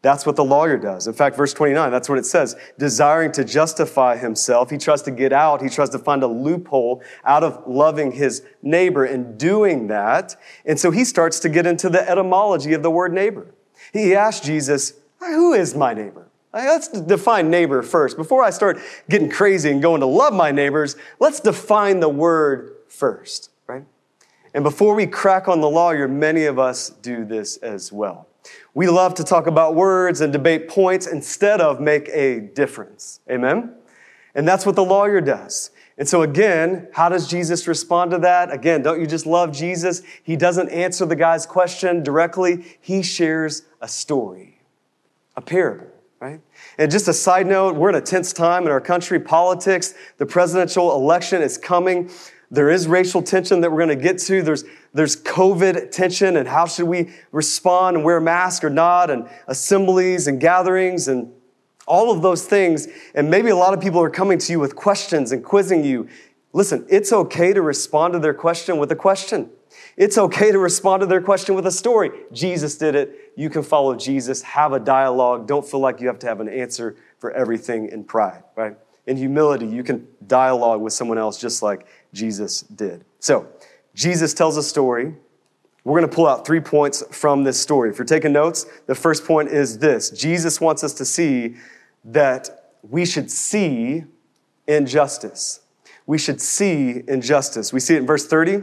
that's 0.02 0.26
what 0.26 0.34
the 0.34 0.44
lawyer 0.44 0.76
does. 0.76 1.06
In 1.06 1.14
fact, 1.14 1.36
verse 1.36 1.54
29, 1.54 1.92
that's 1.92 2.08
what 2.08 2.18
it 2.18 2.26
says. 2.26 2.56
Desiring 2.76 3.30
to 3.32 3.44
justify 3.44 4.16
himself, 4.16 4.68
he 4.68 4.76
tries 4.76 5.00
to 5.02 5.12
get 5.12 5.32
out. 5.32 5.62
He 5.62 5.68
tries 5.68 5.90
to 5.90 5.98
find 5.98 6.24
a 6.24 6.26
loophole 6.26 7.02
out 7.24 7.44
of 7.44 7.62
loving 7.68 8.10
his 8.10 8.42
neighbor 8.62 9.04
and 9.04 9.38
doing 9.38 9.86
that. 9.86 10.34
And 10.66 10.78
so 10.78 10.90
he 10.90 11.04
starts 11.04 11.38
to 11.40 11.48
get 11.48 11.66
into 11.66 11.88
the 11.88 12.08
etymology 12.08 12.72
of 12.72 12.82
the 12.82 12.90
word 12.90 13.12
neighbor. 13.12 13.54
He 13.92 14.12
asks 14.12 14.44
Jesus, 14.44 14.94
Who 15.20 15.52
is 15.52 15.76
my 15.76 15.94
neighbor? 15.94 16.26
Uh, 16.54 16.64
let's 16.66 16.88
define 16.88 17.50
neighbor 17.50 17.82
first. 17.82 18.16
Before 18.16 18.44
I 18.44 18.50
start 18.50 18.78
getting 19.08 19.30
crazy 19.30 19.70
and 19.70 19.80
going 19.80 20.00
to 20.00 20.06
love 20.06 20.34
my 20.34 20.50
neighbors, 20.50 20.96
let's 21.18 21.40
define 21.40 22.00
the 22.00 22.08
word 22.08 22.74
first, 22.88 23.50
right? 23.66 23.84
And 24.54 24.62
before 24.62 24.94
we 24.94 25.06
crack 25.06 25.48
on 25.48 25.60
the 25.60 25.70
lawyer, 25.70 26.06
many 26.06 26.44
of 26.44 26.58
us 26.58 26.90
do 26.90 27.24
this 27.24 27.56
as 27.58 27.92
well. 27.92 28.28
We 28.74 28.88
love 28.88 29.14
to 29.14 29.24
talk 29.24 29.46
about 29.46 29.74
words 29.74 30.20
and 30.20 30.32
debate 30.32 30.68
points 30.68 31.06
instead 31.06 31.60
of 31.60 31.80
make 31.80 32.08
a 32.08 32.40
difference. 32.40 33.20
Amen? 33.30 33.74
And 34.34 34.48
that's 34.48 34.66
what 34.66 34.76
the 34.76 34.84
lawyer 34.84 35.20
does. 35.20 35.70
And 35.98 36.08
so, 36.08 36.22
again, 36.22 36.88
how 36.92 37.08
does 37.08 37.28
Jesus 37.28 37.68
respond 37.68 38.10
to 38.12 38.18
that? 38.18 38.50
Again, 38.50 38.82
don't 38.82 38.98
you 38.98 39.06
just 39.06 39.26
love 39.26 39.52
Jesus? 39.52 40.02
He 40.22 40.36
doesn't 40.36 40.70
answer 40.70 41.04
the 41.04 41.16
guy's 41.16 41.44
question 41.46 42.02
directly, 42.02 42.64
he 42.80 43.02
shares 43.02 43.62
a 43.80 43.88
story, 43.88 44.58
a 45.36 45.42
parable, 45.42 45.91
right? 46.22 46.40
And 46.78 46.88
just 46.88 47.08
a 47.08 47.12
side 47.12 47.48
note, 47.48 47.74
we're 47.74 47.88
in 47.88 47.96
a 47.96 48.00
tense 48.00 48.32
time 48.32 48.62
in 48.62 48.70
our 48.70 48.80
country. 48.80 49.18
Politics, 49.18 49.94
the 50.18 50.26
presidential 50.26 50.94
election 50.94 51.42
is 51.42 51.58
coming. 51.58 52.12
There 52.48 52.70
is 52.70 52.86
racial 52.86 53.22
tension 53.22 53.60
that 53.62 53.72
we're 53.72 53.84
going 53.84 53.98
to 53.98 54.00
get 54.00 54.18
to. 54.18 54.40
There's, 54.40 54.62
there's 54.94 55.20
COVID 55.20 55.90
tension 55.90 56.36
and 56.36 56.46
how 56.46 56.66
should 56.66 56.86
we 56.86 57.10
respond 57.32 57.96
and 57.96 58.04
wear 58.04 58.18
a 58.18 58.20
mask 58.20 58.62
or 58.62 58.70
not 58.70 59.10
and 59.10 59.28
assemblies 59.48 60.28
and 60.28 60.40
gatherings 60.40 61.08
and 61.08 61.32
all 61.88 62.12
of 62.12 62.22
those 62.22 62.46
things. 62.46 62.86
And 63.16 63.28
maybe 63.28 63.50
a 63.50 63.56
lot 63.56 63.74
of 63.74 63.80
people 63.80 64.00
are 64.00 64.10
coming 64.10 64.38
to 64.38 64.52
you 64.52 64.60
with 64.60 64.76
questions 64.76 65.32
and 65.32 65.44
quizzing 65.44 65.82
you. 65.82 66.08
Listen, 66.52 66.86
it's 66.88 67.12
okay 67.12 67.52
to 67.52 67.62
respond 67.62 68.12
to 68.12 68.20
their 68.20 68.34
question 68.34 68.78
with 68.78 68.92
a 68.92 68.96
question. 68.96 69.50
It's 69.96 70.16
okay 70.16 70.52
to 70.52 70.58
respond 70.58 71.00
to 71.00 71.06
their 71.06 71.20
question 71.20 71.54
with 71.54 71.66
a 71.66 71.70
story. 71.70 72.10
Jesus 72.32 72.76
did 72.76 72.94
it. 72.94 73.32
You 73.36 73.50
can 73.50 73.62
follow 73.62 73.94
Jesus. 73.94 74.42
Have 74.42 74.72
a 74.72 74.80
dialogue. 74.80 75.46
Don't 75.46 75.66
feel 75.66 75.80
like 75.80 76.00
you 76.00 76.06
have 76.06 76.18
to 76.20 76.26
have 76.26 76.40
an 76.40 76.48
answer 76.48 76.96
for 77.18 77.30
everything 77.32 77.88
in 77.88 78.04
pride, 78.04 78.42
right? 78.56 78.76
In 79.06 79.16
humility, 79.16 79.66
you 79.66 79.82
can 79.82 80.06
dialogue 80.26 80.80
with 80.80 80.92
someone 80.92 81.18
else 81.18 81.38
just 81.38 81.62
like 81.62 81.86
Jesus 82.12 82.62
did. 82.62 83.04
So, 83.18 83.46
Jesus 83.94 84.32
tells 84.32 84.56
a 84.56 84.62
story. 84.62 85.14
We're 85.84 85.98
going 85.98 86.08
to 86.08 86.14
pull 86.14 86.28
out 86.28 86.46
three 86.46 86.60
points 86.60 87.02
from 87.10 87.42
this 87.42 87.60
story. 87.60 87.90
If 87.90 87.98
you're 87.98 88.04
taking 88.04 88.32
notes, 88.32 88.66
the 88.86 88.94
first 88.94 89.26
point 89.26 89.50
is 89.50 89.78
this 89.78 90.10
Jesus 90.10 90.60
wants 90.60 90.84
us 90.84 90.94
to 90.94 91.04
see 91.04 91.56
that 92.04 92.70
we 92.88 93.04
should 93.04 93.30
see 93.30 94.04
injustice. 94.66 95.60
We 96.06 96.18
should 96.18 96.40
see 96.40 97.02
injustice. 97.06 97.72
We 97.72 97.80
see 97.80 97.94
it 97.94 97.98
in 97.98 98.06
verse 98.06 98.26
30. 98.26 98.62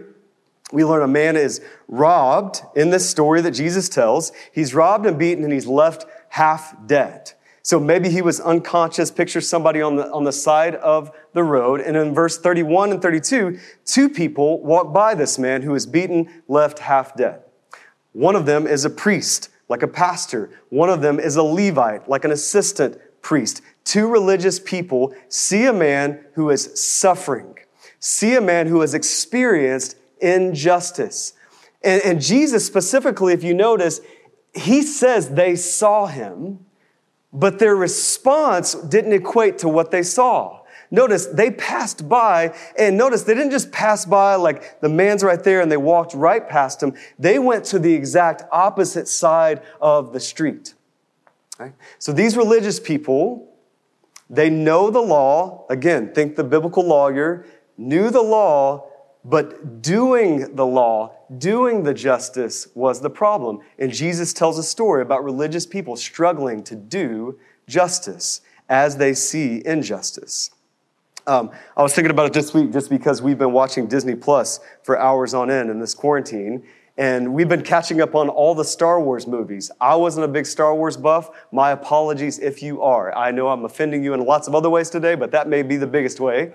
We 0.71 0.85
learn 0.85 1.01
a 1.01 1.07
man 1.07 1.35
is 1.35 1.61
robbed 1.87 2.61
in 2.75 2.91
this 2.91 3.09
story 3.09 3.41
that 3.41 3.51
Jesus 3.51 3.89
tells. 3.89 4.31
He's 4.53 4.75
robbed 4.75 5.05
and 5.05 5.17
beaten 5.17 5.43
and 5.43 5.51
he's 5.51 5.65
left 5.65 6.05
half 6.29 6.75
dead. 6.85 7.33
So 7.63 7.79
maybe 7.79 8.09
he 8.09 8.21
was 8.21 8.39
unconscious. 8.39 9.11
Picture 9.11 9.41
somebody 9.41 9.81
on 9.81 9.95
the, 9.95 10.11
on 10.11 10.23
the 10.23 10.31
side 10.31 10.75
of 10.75 11.11
the 11.33 11.43
road. 11.43 11.81
And 11.81 11.97
in 11.97 12.13
verse 12.13 12.37
31 12.37 12.91
and 12.91 13.01
32, 13.01 13.59
two 13.85 14.09
people 14.09 14.63
walk 14.63 14.93
by 14.93 15.15
this 15.15 15.37
man 15.37 15.61
who 15.61 15.75
is 15.75 15.85
beaten, 15.85 16.43
left 16.47 16.79
half 16.79 17.15
dead. 17.15 17.41
One 18.13 18.35
of 18.35 18.45
them 18.45 18.65
is 18.65 18.85
a 18.85 18.89
priest, 18.89 19.49
like 19.67 19.83
a 19.83 19.87
pastor. 19.87 20.49
One 20.69 20.89
of 20.89 21.01
them 21.01 21.19
is 21.19 21.35
a 21.35 21.43
Levite, 21.43 22.09
like 22.09 22.25
an 22.25 22.31
assistant 22.31 22.97
priest. 23.21 23.61
Two 23.83 24.07
religious 24.07 24.59
people 24.59 25.13
see 25.27 25.65
a 25.65 25.73
man 25.73 26.23
who 26.33 26.49
is 26.49 26.71
suffering, 26.81 27.57
see 27.99 28.35
a 28.35 28.41
man 28.41 28.67
who 28.67 28.81
has 28.81 28.93
experienced 28.93 29.95
injustice. 30.21 31.33
And, 31.83 32.01
and 32.03 32.21
Jesus 32.21 32.65
specifically, 32.65 33.33
if 33.33 33.43
you 33.43 33.53
notice, 33.53 34.01
he 34.53 34.81
says 34.81 35.29
they 35.29 35.55
saw 35.55 36.07
him 36.07 36.65
but 37.31 37.59
their 37.59 37.75
response 37.75 38.73
didn't 38.73 39.13
equate 39.13 39.59
to 39.59 39.69
what 39.69 39.91
they 39.91 40.03
saw. 40.03 40.61
Notice 40.91 41.27
they 41.27 41.51
passed 41.51 42.09
by, 42.09 42.55
and 42.77 42.97
notice 42.97 43.23
they 43.23 43.35
didn't 43.35 43.51
just 43.51 43.71
pass 43.71 44.05
by 44.05 44.35
like 44.35 44.81
the 44.81 44.89
man's 44.89 45.23
right 45.23 45.43
there 45.43 45.61
and 45.61 45.71
they 45.71 45.77
walked 45.77 46.15
right 46.15 46.47
past 46.49 46.81
him. 46.81 46.95
They 47.19 47.37
went 47.37 47.65
to 47.65 47.79
the 47.79 47.93
exact 47.93 48.43
opposite 48.51 49.07
side 49.07 49.61
of 49.79 50.13
the 50.13 50.19
street. 50.19 50.73
Right? 51.59 51.73
So 51.99 52.11
these 52.11 52.35
religious 52.35 52.79
people, 52.79 53.53
they 54.29 54.49
know 54.49 54.89
the 54.89 55.01
law. 55.01 55.67
Again, 55.69 56.11
think 56.13 56.35
the 56.35 56.43
biblical 56.43 56.83
lawyer 56.83 57.45
knew 57.77 58.09
the 58.09 58.23
law, 58.23 58.88
but 59.25 59.81
doing 59.81 60.55
the 60.55 60.65
law, 60.65 61.13
doing 61.37 61.83
the 61.83 61.93
justice 61.93 62.67
was 62.73 63.01
the 63.01 63.09
problem. 63.09 63.59
And 63.77 63.93
Jesus 63.93 64.33
tells 64.33 64.57
a 64.57 64.63
story 64.63 65.01
about 65.01 65.23
religious 65.23 65.65
people 65.65 65.95
struggling 65.95 66.63
to 66.63 66.75
do 66.75 67.37
justice 67.67 68.41
as 68.69 68.97
they 68.97 69.13
see 69.13 69.61
injustice. 69.65 70.51
Um, 71.27 71.51
I 71.75 71.83
was 71.83 71.93
thinking 71.93 72.11
about 72.11 72.27
it 72.27 72.33
this 72.33 72.53
week 72.53 72.71
just 72.71 72.89
because 72.89 73.21
we've 73.21 73.37
been 73.37 73.51
watching 73.51 73.87
Disney 73.87 74.15
Plus 74.15 74.59
for 74.83 74.97
hours 74.97 75.33
on 75.33 75.51
end 75.51 75.69
in 75.69 75.79
this 75.79 75.93
quarantine. 75.93 76.63
And 76.97 77.33
we've 77.33 77.47
been 77.47 77.61
catching 77.61 78.01
up 78.01 78.15
on 78.15 78.29
all 78.29 78.55
the 78.55 78.65
Star 78.65 78.99
Wars 78.99 79.25
movies. 79.27 79.71
I 79.79 79.95
wasn't 79.95 80.25
a 80.25 80.27
big 80.27 80.45
Star 80.45 80.75
Wars 80.75 80.97
buff. 80.97 81.29
My 81.51 81.71
apologies 81.71 82.39
if 82.39 82.61
you 82.61 82.81
are. 82.81 83.15
I 83.15 83.31
know 83.31 83.49
I'm 83.49 83.63
offending 83.63 84.03
you 84.03 84.13
in 84.13 84.25
lots 84.25 84.47
of 84.47 84.55
other 84.55 84.69
ways 84.69 84.89
today, 84.89 85.15
but 85.15 85.31
that 85.31 85.47
may 85.47 85.61
be 85.61 85.77
the 85.77 85.87
biggest 85.87 86.19
way. 86.19 86.51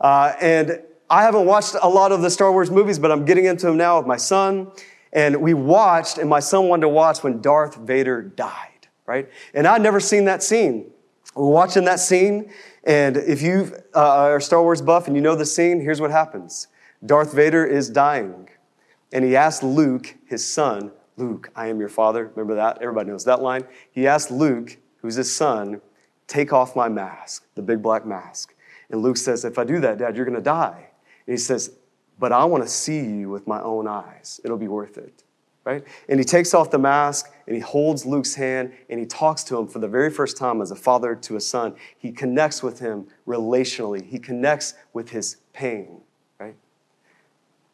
Uh, 0.00 0.34
and 0.40 0.82
I 1.08 1.22
haven't 1.22 1.46
watched 1.46 1.76
a 1.80 1.88
lot 1.88 2.12
of 2.12 2.22
the 2.22 2.30
Star 2.30 2.50
Wars 2.50 2.70
movies, 2.70 2.98
but 2.98 3.12
I'm 3.12 3.24
getting 3.24 3.44
into 3.44 3.66
them 3.66 3.76
now 3.76 3.98
with 3.98 4.06
my 4.06 4.16
son. 4.16 4.72
And 5.12 5.40
we 5.40 5.54
watched, 5.54 6.18
and 6.18 6.28
my 6.28 6.40
son 6.40 6.68
wanted 6.68 6.82
to 6.82 6.88
watch 6.88 7.22
when 7.22 7.40
Darth 7.40 7.76
Vader 7.76 8.22
died, 8.22 8.88
right? 9.06 9.28
And 9.54 9.66
I'd 9.66 9.82
never 9.82 10.00
seen 10.00 10.24
that 10.24 10.42
scene. 10.42 10.90
We're 11.34 11.48
watching 11.48 11.84
that 11.84 12.00
scene, 12.00 12.50
and 12.84 13.16
if 13.16 13.42
you 13.42 13.76
uh, 13.94 14.00
are 14.00 14.40
Star 14.40 14.62
Wars 14.62 14.80
buff 14.80 15.06
and 15.06 15.14
you 15.14 15.22
know 15.22 15.36
the 15.36 15.44
scene, 15.44 15.80
here's 15.80 16.00
what 16.00 16.10
happens 16.10 16.68
Darth 17.04 17.32
Vader 17.32 17.64
is 17.64 17.90
dying. 17.90 18.48
And 19.12 19.24
he 19.24 19.36
asked 19.36 19.62
Luke, 19.62 20.16
his 20.26 20.44
son, 20.44 20.92
Luke, 21.16 21.50
I 21.54 21.68
am 21.68 21.78
your 21.78 21.88
father. 21.88 22.26
Remember 22.34 22.56
that? 22.56 22.78
Everybody 22.82 23.10
knows 23.10 23.24
that 23.24 23.40
line. 23.40 23.64
He 23.90 24.06
asked 24.06 24.30
Luke, 24.30 24.78
who's 25.02 25.14
his 25.14 25.34
son, 25.34 25.80
take 26.26 26.52
off 26.52 26.74
my 26.74 26.88
mask, 26.88 27.46
the 27.54 27.62
big 27.62 27.82
black 27.82 28.04
mask. 28.04 28.54
And 28.90 29.02
Luke 29.02 29.16
says, 29.16 29.44
If 29.44 29.58
I 29.58 29.64
do 29.64 29.80
that, 29.80 29.98
Dad, 29.98 30.16
you're 30.16 30.24
going 30.24 30.36
to 30.36 30.42
die. 30.42 30.85
And 31.26 31.32
he 31.32 31.38
says, 31.38 31.72
But 32.18 32.32
I 32.32 32.44
want 32.44 32.62
to 32.62 32.68
see 32.68 33.00
you 33.00 33.28
with 33.28 33.46
my 33.46 33.60
own 33.60 33.86
eyes. 33.86 34.40
It'll 34.44 34.56
be 34.56 34.68
worth 34.68 34.98
it. 34.98 35.22
Right? 35.64 35.84
And 36.08 36.20
he 36.20 36.24
takes 36.24 36.54
off 36.54 36.70
the 36.70 36.78
mask 36.78 37.28
and 37.48 37.56
he 37.56 37.60
holds 37.60 38.06
Luke's 38.06 38.36
hand 38.36 38.72
and 38.88 39.00
he 39.00 39.06
talks 39.06 39.42
to 39.44 39.58
him 39.58 39.66
for 39.66 39.80
the 39.80 39.88
very 39.88 40.10
first 40.10 40.36
time 40.36 40.62
as 40.62 40.70
a 40.70 40.76
father 40.76 41.16
to 41.16 41.34
a 41.34 41.40
son. 41.40 41.74
He 41.98 42.12
connects 42.12 42.62
with 42.62 42.78
him 42.78 43.08
relationally, 43.26 44.06
he 44.06 44.20
connects 44.20 44.74
with 44.92 45.10
his 45.10 45.38
pain. 45.52 46.02
Right? 46.38 46.54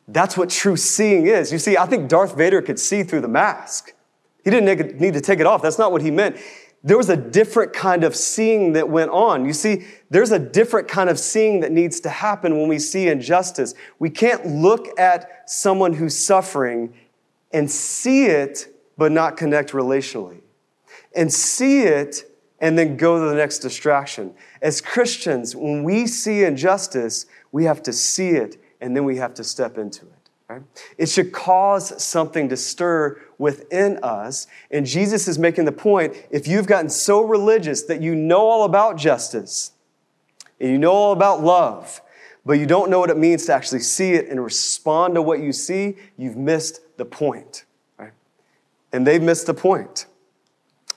That's 0.08 0.38
what 0.38 0.48
true 0.48 0.78
seeing 0.78 1.26
is. 1.26 1.52
You 1.52 1.58
see, 1.58 1.76
I 1.76 1.84
think 1.84 2.08
Darth 2.08 2.34
Vader 2.34 2.62
could 2.62 2.78
see 2.78 3.02
through 3.02 3.20
the 3.20 3.28
mask. 3.28 3.92
He 4.42 4.50
didn't 4.50 4.98
need 4.98 5.12
to 5.12 5.20
take 5.20 5.38
it 5.38 5.46
off. 5.46 5.60
That's 5.60 5.78
not 5.78 5.92
what 5.92 6.00
he 6.00 6.10
meant 6.10 6.38
there 6.84 6.96
was 6.96 7.08
a 7.08 7.16
different 7.16 7.72
kind 7.72 8.02
of 8.02 8.16
seeing 8.16 8.72
that 8.72 8.88
went 8.88 9.10
on. 9.10 9.44
You 9.44 9.52
see, 9.52 9.86
there's 10.10 10.32
a 10.32 10.38
different 10.38 10.88
kind 10.88 11.08
of 11.08 11.18
seeing 11.18 11.60
that 11.60 11.70
needs 11.70 12.00
to 12.00 12.08
happen 12.08 12.58
when 12.58 12.68
we 12.68 12.78
see 12.78 13.08
injustice. 13.08 13.74
We 13.98 14.10
can't 14.10 14.44
look 14.46 14.98
at 14.98 15.48
someone 15.48 15.92
who's 15.92 16.16
suffering 16.16 16.92
and 17.52 17.70
see 17.70 18.26
it, 18.26 18.66
but 18.98 19.12
not 19.12 19.36
connect 19.36 19.70
relationally. 19.70 20.40
And 21.14 21.32
see 21.32 21.82
it 21.82 22.24
and 22.58 22.76
then 22.78 22.96
go 22.96 23.18
to 23.22 23.28
the 23.28 23.34
next 23.34 23.58
distraction. 23.58 24.34
As 24.60 24.80
Christians, 24.80 25.54
when 25.54 25.84
we 25.84 26.06
see 26.06 26.42
injustice, 26.44 27.26
we 27.52 27.64
have 27.64 27.82
to 27.84 27.92
see 27.92 28.30
it 28.30 28.56
and 28.80 28.96
then 28.96 29.04
we 29.04 29.16
have 29.16 29.34
to 29.34 29.44
step 29.44 29.78
into 29.78 30.06
it. 30.06 30.21
It 30.98 31.08
should 31.08 31.32
cause 31.32 32.02
something 32.02 32.48
to 32.48 32.56
stir 32.56 33.20
within 33.38 33.98
us. 34.02 34.46
And 34.70 34.86
Jesus 34.86 35.28
is 35.28 35.38
making 35.38 35.64
the 35.64 35.72
point 35.72 36.16
if 36.30 36.46
you've 36.46 36.66
gotten 36.66 36.90
so 36.90 37.22
religious 37.22 37.82
that 37.84 38.00
you 38.00 38.14
know 38.14 38.40
all 38.40 38.64
about 38.64 38.96
justice 38.96 39.72
and 40.60 40.70
you 40.70 40.78
know 40.78 40.92
all 40.92 41.12
about 41.12 41.42
love, 41.42 42.00
but 42.44 42.54
you 42.54 42.66
don't 42.66 42.90
know 42.90 42.98
what 42.98 43.10
it 43.10 43.16
means 43.16 43.46
to 43.46 43.54
actually 43.54 43.80
see 43.80 44.12
it 44.12 44.28
and 44.28 44.42
respond 44.42 45.14
to 45.14 45.22
what 45.22 45.40
you 45.40 45.52
see, 45.52 45.96
you've 46.16 46.36
missed 46.36 46.80
the 46.96 47.04
point. 47.04 47.64
Right? 47.98 48.12
And 48.92 49.06
they've 49.06 49.22
missed 49.22 49.46
the 49.46 49.54
point. 49.54 50.06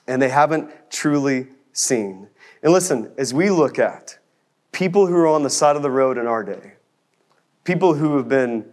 And 0.07 0.21
they 0.21 0.29
haven't 0.29 0.71
truly 0.91 1.47
seen. 1.73 2.27
And 2.61 2.73
listen, 2.73 3.11
as 3.17 3.33
we 3.33 3.49
look 3.49 3.79
at 3.79 4.17
people 4.71 5.07
who 5.07 5.15
are 5.15 5.27
on 5.27 5.43
the 5.43 5.49
side 5.49 5.75
of 5.75 5.81
the 5.81 5.91
road 5.91 6.17
in 6.17 6.27
our 6.27 6.43
day, 6.43 6.73
people 7.63 7.93
who 7.93 8.17
have 8.17 8.29
been 8.29 8.65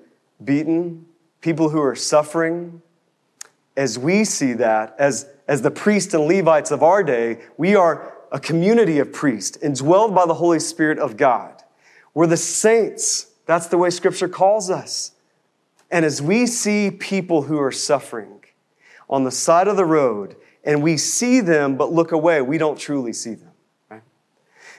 beaten, 0.45 1.07
people 1.41 1.69
who 1.69 1.81
are 1.81 1.95
suffering, 1.95 2.83
as 3.77 3.99
we 3.99 4.25
see 4.25 4.53
that, 4.55 4.95
as, 4.99 5.27
as 5.49 5.63
the 5.63 5.71
priests 5.71 6.15
and 6.15 6.27
Levites 6.27 6.71
of 6.71 6.83
our 6.83 7.03
day, 7.03 7.41
we 7.57 7.75
are 7.75 8.15
a 8.31 8.41
community 8.41 8.99
of 8.99 9.13
priests 9.13 9.59
indwelled 9.59 10.15
by 10.15 10.27
the 10.27 10.35
Holy 10.35 10.61
Spirit 10.61 10.99
of 10.99 11.17
God. 11.17 11.63
We're 12.15 12.27
the 12.27 12.37
saints. 12.37 13.27
That's 13.47 13.67
the 13.67 13.79
way 13.79 13.91
Scripture 13.91 14.29
calls 14.29 14.71
us. 14.71 15.13
And 15.91 16.05
as 16.05 16.23
we 16.23 16.47
see 16.47 16.91
people 16.91 17.43
who 17.43 17.59
are 17.61 17.73
suffering 17.73 18.45
on 19.09 19.25
the 19.25 19.31
side 19.31 19.69
of 19.69 19.77
the 19.77 19.85
road, 19.85 20.37
and 20.65 20.83
we 20.83 20.97
see 20.97 21.41
them 21.41 21.77
but 21.77 21.93
look 21.93 22.13
away, 22.13 22.41
we 22.41 22.57
don't 22.57 22.79
truly 22.79 23.13
see 23.13 23.35
them. 23.35 23.52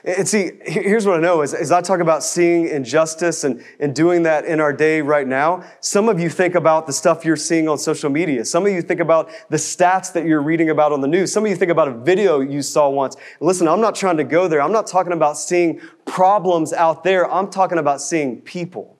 And 0.04 0.28
see, 0.28 0.50
here's 0.66 1.06
what 1.06 1.16
I 1.16 1.22
know 1.22 1.40
is, 1.40 1.54
as 1.54 1.72
I 1.72 1.80
talk 1.80 2.00
about 2.00 2.22
seeing 2.22 2.68
injustice 2.68 3.42
and, 3.42 3.64
and 3.80 3.94
doing 3.94 4.24
that 4.24 4.44
in 4.44 4.60
our 4.60 4.70
day 4.70 5.00
right 5.00 5.26
now, 5.26 5.64
some 5.80 6.10
of 6.10 6.20
you 6.20 6.28
think 6.28 6.54
about 6.54 6.86
the 6.86 6.92
stuff 6.92 7.24
you're 7.24 7.36
seeing 7.36 7.70
on 7.70 7.78
social 7.78 8.10
media. 8.10 8.44
Some 8.44 8.66
of 8.66 8.72
you 8.72 8.82
think 8.82 9.00
about 9.00 9.30
the 9.48 9.56
stats 9.56 10.12
that 10.12 10.26
you're 10.26 10.42
reading 10.42 10.68
about 10.68 10.92
on 10.92 11.00
the 11.00 11.08
news. 11.08 11.32
Some 11.32 11.46
of 11.46 11.50
you 11.50 11.56
think 11.56 11.70
about 11.70 11.88
a 11.88 11.94
video 11.94 12.40
you 12.40 12.60
saw 12.60 12.90
once. 12.90 13.16
Listen, 13.40 13.66
I'm 13.66 13.80
not 13.80 13.94
trying 13.94 14.18
to 14.18 14.24
go 14.24 14.46
there. 14.46 14.60
I'm 14.60 14.72
not 14.72 14.86
talking 14.86 15.14
about 15.14 15.38
seeing 15.38 15.80
problems 16.04 16.74
out 16.74 17.02
there. 17.02 17.30
I'm 17.32 17.48
talking 17.48 17.78
about 17.78 18.02
seeing 18.02 18.42
people 18.42 18.98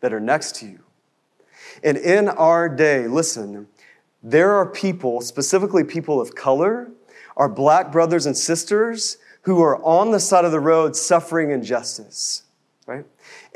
that 0.00 0.14
are 0.14 0.20
next 0.20 0.54
to 0.56 0.66
you. 0.66 0.80
And 1.84 1.98
in 1.98 2.30
our 2.30 2.66
day, 2.70 3.08
listen, 3.08 3.68
there 4.22 4.52
are 4.52 4.64
people, 4.64 5.20
specifically 5.20 5.84
people 5.84 6.18
of 6.18 6.34
color, 6.34 6.90
our 7.36 7.48
black 7.48 7.92
brothers 7.92 8.24
and 8.24 8.34
sisters, 8.34 9.18
who 9.48 9.62
are 9.62 9.82
on 9.82 10.10
the 10.10 10.20
side 10.20 10.44
of 10.44 10.52
the 10.52 10.60
road 10.60 10.94
suffering 10.94 11.52
injustice, 11.52 12.42
right? 12.86 13.06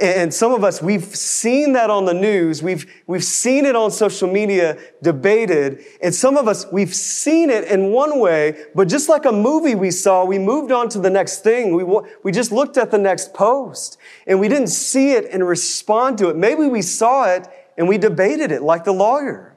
And 0.01 0.33
some 0.33 0.51
of 0.53 0.65
us, 0.65 0.81
we've 0.81 1.05
seen 1.05 1.75
that 1.75 1.91
on 1.91 2.07
the 2.07 2.15
news. 2.15 2.63
We've, 2.63 2.91
we've 3.07 3.23
seen 3.23 3.67
it 3.67 3.77
on 3.77 3.91
social 3.91 4.27
media 4.27 4.79
debated. 5.03 5.85
And 6.03 6.15
some 6.15 6.39
of 6.39 6.49
us, 6.49 6.65
we've 6.73 6.95
seen 6.95 7.51
it 7.51 7.65
in 7.65 7.93
one 7.93 8.19
way, 8.21 8.65
but 8.75 8.89
just 8.89 9.11
like 9.11 9.27
a 9.27 9.33
movie 9.33 9.75
we 9.75 9.91
saw, 9.91 10.25
we 10.25 10.39
moved 10.39 10.73
on 10.73 10.89
to 10.89 10.99
the 10.99 11.11
next 11.11 11.45
thing. 11.45 11.75
We, 11.75 11.85
we 12.23 12.33
just 12.33 12.53
looked 12.53 12.79
at 12.79 12.91
the 12.91 12.97
next 12.97 13.35
post 13.35 13.99
and 14.27 14.41
we 14.41 14.49
didn't 14.49 14.69
see 14.69 15.13
it 15.13 15.27
and 15.31 15.47
respond 15.47 16.17
to 16.19 16.31
it. 16.31 16.37
Maybe 16.37 16.67
we 16.69 16.81
saw 16.81 17.31
it 17.31 17.47
and 17.77 17.87
we 17.87 17.99
debated 17.99 18.51
it 18.51 18.63
like 18.63 18.85
the 18.85 18.93
lawyer. 18.93 19.55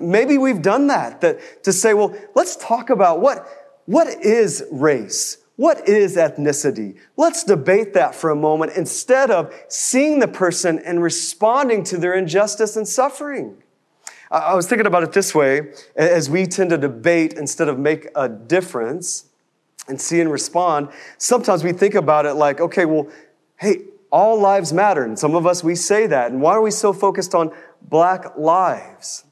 Maybe 0.00 0.38
we've 0.38 0.62
done 0.62 0.86
that, 0.86 1.20
that 1.20 1.64
to 1.64 1.74
say, 1.74 1.92
well, 1.92 2.16
let's 2.34 2.56
talk 2.56 2.88
about 2.88 3.20
what, 3.20 3.46
what 3.84 4.08
is 4.24 4.64
race? 4.72 5.36
What 5.58 5.88
is 5.88 6.14
ethnicity? 6.14 6.96
Let's 7.16 7.42
debate 7.42 7.92
that 7.94 8.14
for 8.14 8.30
a 8.30 8.36
moment 8.36 8.74
instead 8.76 9.28
of 9.32 9.52
seeing 9.66 10.20
the 10.20 10.28
person 10.28 10.78
and 10.78 11.02
responding 11.02 11.82
to 11.82 11.96
their 11.96 12.14
injustice 12.14 12.76
and 12.76 12.86
suffering. 12.86 13.60
I 14.30 14.54
was 14.54 14.68
thinking 14.68 14.86
about 14.86 15.02
it 15.02 15.10
this 15.10 15.34
way 15.34 15.72
as 15.96 16.30
we 16.30 16.46
tend 16.46 16.70
to 16.70 16.78
debate 16.78 17.32
instead 17.32 17.66
of 17.68 17.76
make 17.76 18.06
a 18.14 18.28
difference 18.28 19.30
and 19.88 20.00
see 20.00 20.20
and 20.20 20.30
respond. 20.30 20.90
Sometimes 21.16 21.64
we 21.64 21.72
think 21.72 21.96
about 21.96 22.24
it 22.24 22.34
like, 22.34 22.60
okay, 22.60 22.84
well, 22.84 23.08
hey, 23.56 23.80
all 24.12 24.40
lives 24.40 24.72
matter. 24.72 25.02
And 25.02 25.18
some 25.18 25.34
of 25.34 25.44
us, 25.44 25.64
we 25.64 25.74
say 25.74 26.06
that. 26.06 26.30
And 26.30 26.40
why 26.40 26.52
are 26.52 26.62
we 26.62 26.70
so 26.70 26.92
focused 26.92 27.34
on 27.34 27.50
black 27.82 28.36
lives? 28.36 29.24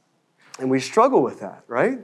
And 0.59 0.73
we 0.73 0.80
struggle 0.80 1.23
with 1.23 1.38
that, 1.38 1.62
right? 1.68 2.00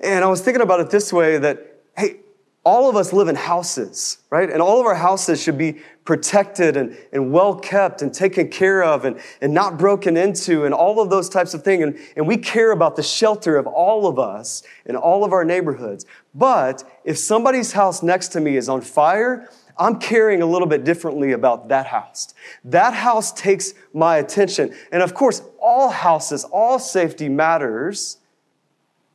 And 0.00 0.24
I 0.24 0.28
was 0.28 0.40
thinking 0.40 0.62
about 0.62 0.80
it 0.80 0.88
this 0.88 1.12
way 1.12 1.36
that, 1.36 1.82
hey, 1.98 2.20
all 2.64 2.90
of 2.90 2.96
us 2.96 3.12
live 3.12 3.28
in 3.28 3.36
houses, 3.36 4.18
right? 4.30 4.50
And 4.50 4.60
all 4.60 4.80
of 4.80 4.86
our 4.86 4.94
houses 4.94 5.42
should 5.42 5.56
be 5.56 5.80
protected 6.04 6.76
and, 6.76 6.96
and 7.12 7.32
well 7.32 7.54
kept 7.54 8.02
and 8.02 8.12
taken 8.12 8.48
care 8.48 8.82
of 8.82 9.04
and, 9.04 9.20
and 9.40 9.54
not 9.54 9.78
broken 9.78 10.16
into 10.16 10.64
and 10.64 10.74
all 10.74 11.00
of 11.00 11.10
those 11.10 11.28
types 11.28 11.54
of 11.54 11.62
things. 11.62 11.82
And, 11.82 11.98
and 12.16 12.26
we 12.26 12.36
care 12.36 12.72
about 12.72 12.96
the 12.96 13.02
shelter 13.02 13.56
of 13.56 13.66
all 13.66 14.06
of 14.06 14.18
us 14.18 14.62
in 14.86 14.96
all 14.96 15.24
of 15.24 15.32
our 15.32 15.44
neighborhoods. 15.44 16.04
But 16.34 16.82
if 17.04 17.18
somebody's 17.18 17.72
house 17.72 18.02
next 18.02 18.28
to 18.28 18.40
me 18.40 18.56
is 18.56 18.68
on 18.68 18.80
fire, 18.80 19.48
I'm 19.78 20.00
caring 20.00 20.42
a 20.42 20.46
little 20.46 20.66
bit 20.66 20.84
differently 20.84 21.32
about 21.32 21.68
that 21.68 21.86
house. 21.86 22.34
That 22.64 22.94
house 22.94 23.32
takes 23.32 23.74
my 23.94 24.16
attention. 24.16 24.74
And 24.90 25.02
of 25.02 25.14
course, 25.14 25.40
all 25.60 25.90
houses, 25.90 26.44
all 26.44 26.78
safety 26.78 27.28
matters. 27.28 28.18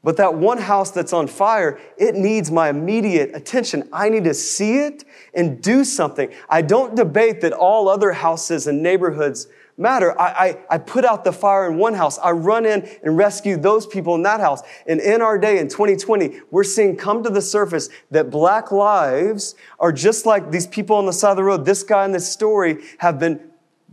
But 0.03 0.17
that 0.17 0.35
one 0.35 0.57
house 0.57 0.91
that's 0.91 1.13
on 1.13 1.27
fire, 1.27 1.79
it 1.97 2.15
needs 2.15 2.51
my 2.51 2.69
immediate 2.69 3.31
attention. 3.33 3.87
I 3.93 4.09
need 4.09 4.25
to 4.25 4.33
see 4.33 4.79
it 4.79 5.05
and 5.33 5.61
do 5.61 5.85
something. 5.85 6.29
I 6.49 6.61
don't 6.61 6.95
debate 6.95 7.39
that 7.41 7.53
all 7.53 7.87
other 7.87 8.11
houses 8.11 8.67
and 8.67 8.83
neighborhoods 8.83 9.47
matter. 9.77 10.19
I, 10.19 10.25
I, 10.25 10.57
I, 10.71 10.77
put 10.77 11.05
out 11.05 11.23
the 11.23 11.31
fire 11.31 11.71
in 11.71 11.77
one 11.77 11.93
house. 11.93 12.19
I 12.19 12.31
run 12.31 12.65
in 12.65 12.87
and 13.01 13.17
rescue 13.17 13.57
those 13.57 13.87
people 13.87 14.13
in 14.13 14.23
that 14.23 14.39
house. 14.39 14.61
And 14.85 14.99
in 14.99 15.21
our 15.21 15.39
day, 15.39 15.57
in 15.57 15.67
2020, 15.67 16.41
we're 16.51 16.63
seeing 16.63 16.95
come 16.95 17.23
to 17.23 17.29
the 17.29 17.41
surface 17.41 17.89
that 18.11 18.29
black 18.29 18.71
lives 18.71 19.55
are 19.79 19.91
just 19.91 20.25
like 20.25 20.51
these 20.51 20.67
people 20.67 20.97
on 20.97 21.05
the 21.05 21.13
side 21.13 21.31
of 21.31 21.37
the 21.37 21.43
road. 21.43 21.65
This 21.65 21.81
guy 21.81 22.05
in 22.05 22.11
this 22.11 22.31
story 22.31 22.83
have 22.99 23.19
been 23.19 23.39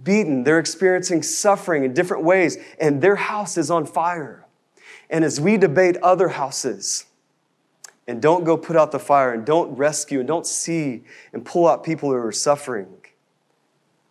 beaten. 0.03 0.45
They're 0.45 0.59
experiencing 0.59 1.23
suffering 1.23 1.85
in 1.85 1.95
different 1.95 2.25
ways, 2.25 2.59
and 2.79 3.01
their 3.01 3.17
house 3.17 3.57
is 3.57 3.71
on 3.71 3.87
fire. 3.87 4.47
And 5.11 5.25
as 5.25 5.41
we 5.41 5.59
debate 5.59 5.97
other 5.99 6.29
houses, 6.29 7.05
and 8.07 8.23
don't 8.23 8.45
go 8.45 8.57
put 8.57 8.77
out 8.77 8.93
the 8.93 8.99
fire, 8.99 9.35
and 9.35 9.45
don't 9.45 9.77
rescue, 9.77 10.21
and 10.21 10.27
don't 10.27 10.47
see 10.47 11.03
and 11.33 11.45
pull 11.45 11.69
out 11.69 11.85
people 11.85 12.09
who 12.09 12.17
are 12.17 12.33
suffering, 12.33 12.89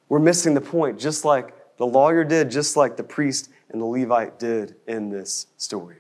we're 0.10 0.20
missing 0.20 0.54
the 0.54 0.62
point, 0.62 1.00
just 1.00 1.26
like 1.26 1.56
the 1.78 1.86
lawyer 1.86 2.24
did, 2.24 2.52
just 2.52 2.76
like 2.76 2.98
the 2.98 3.04
priest 3.04 3.50
and 3.70 3.82
the 3.82 3.86
Levite 3.86 4.38
did 4.38 4.76
in 4.88 5.10
this 5.10 5.48
story. 5.58 5.98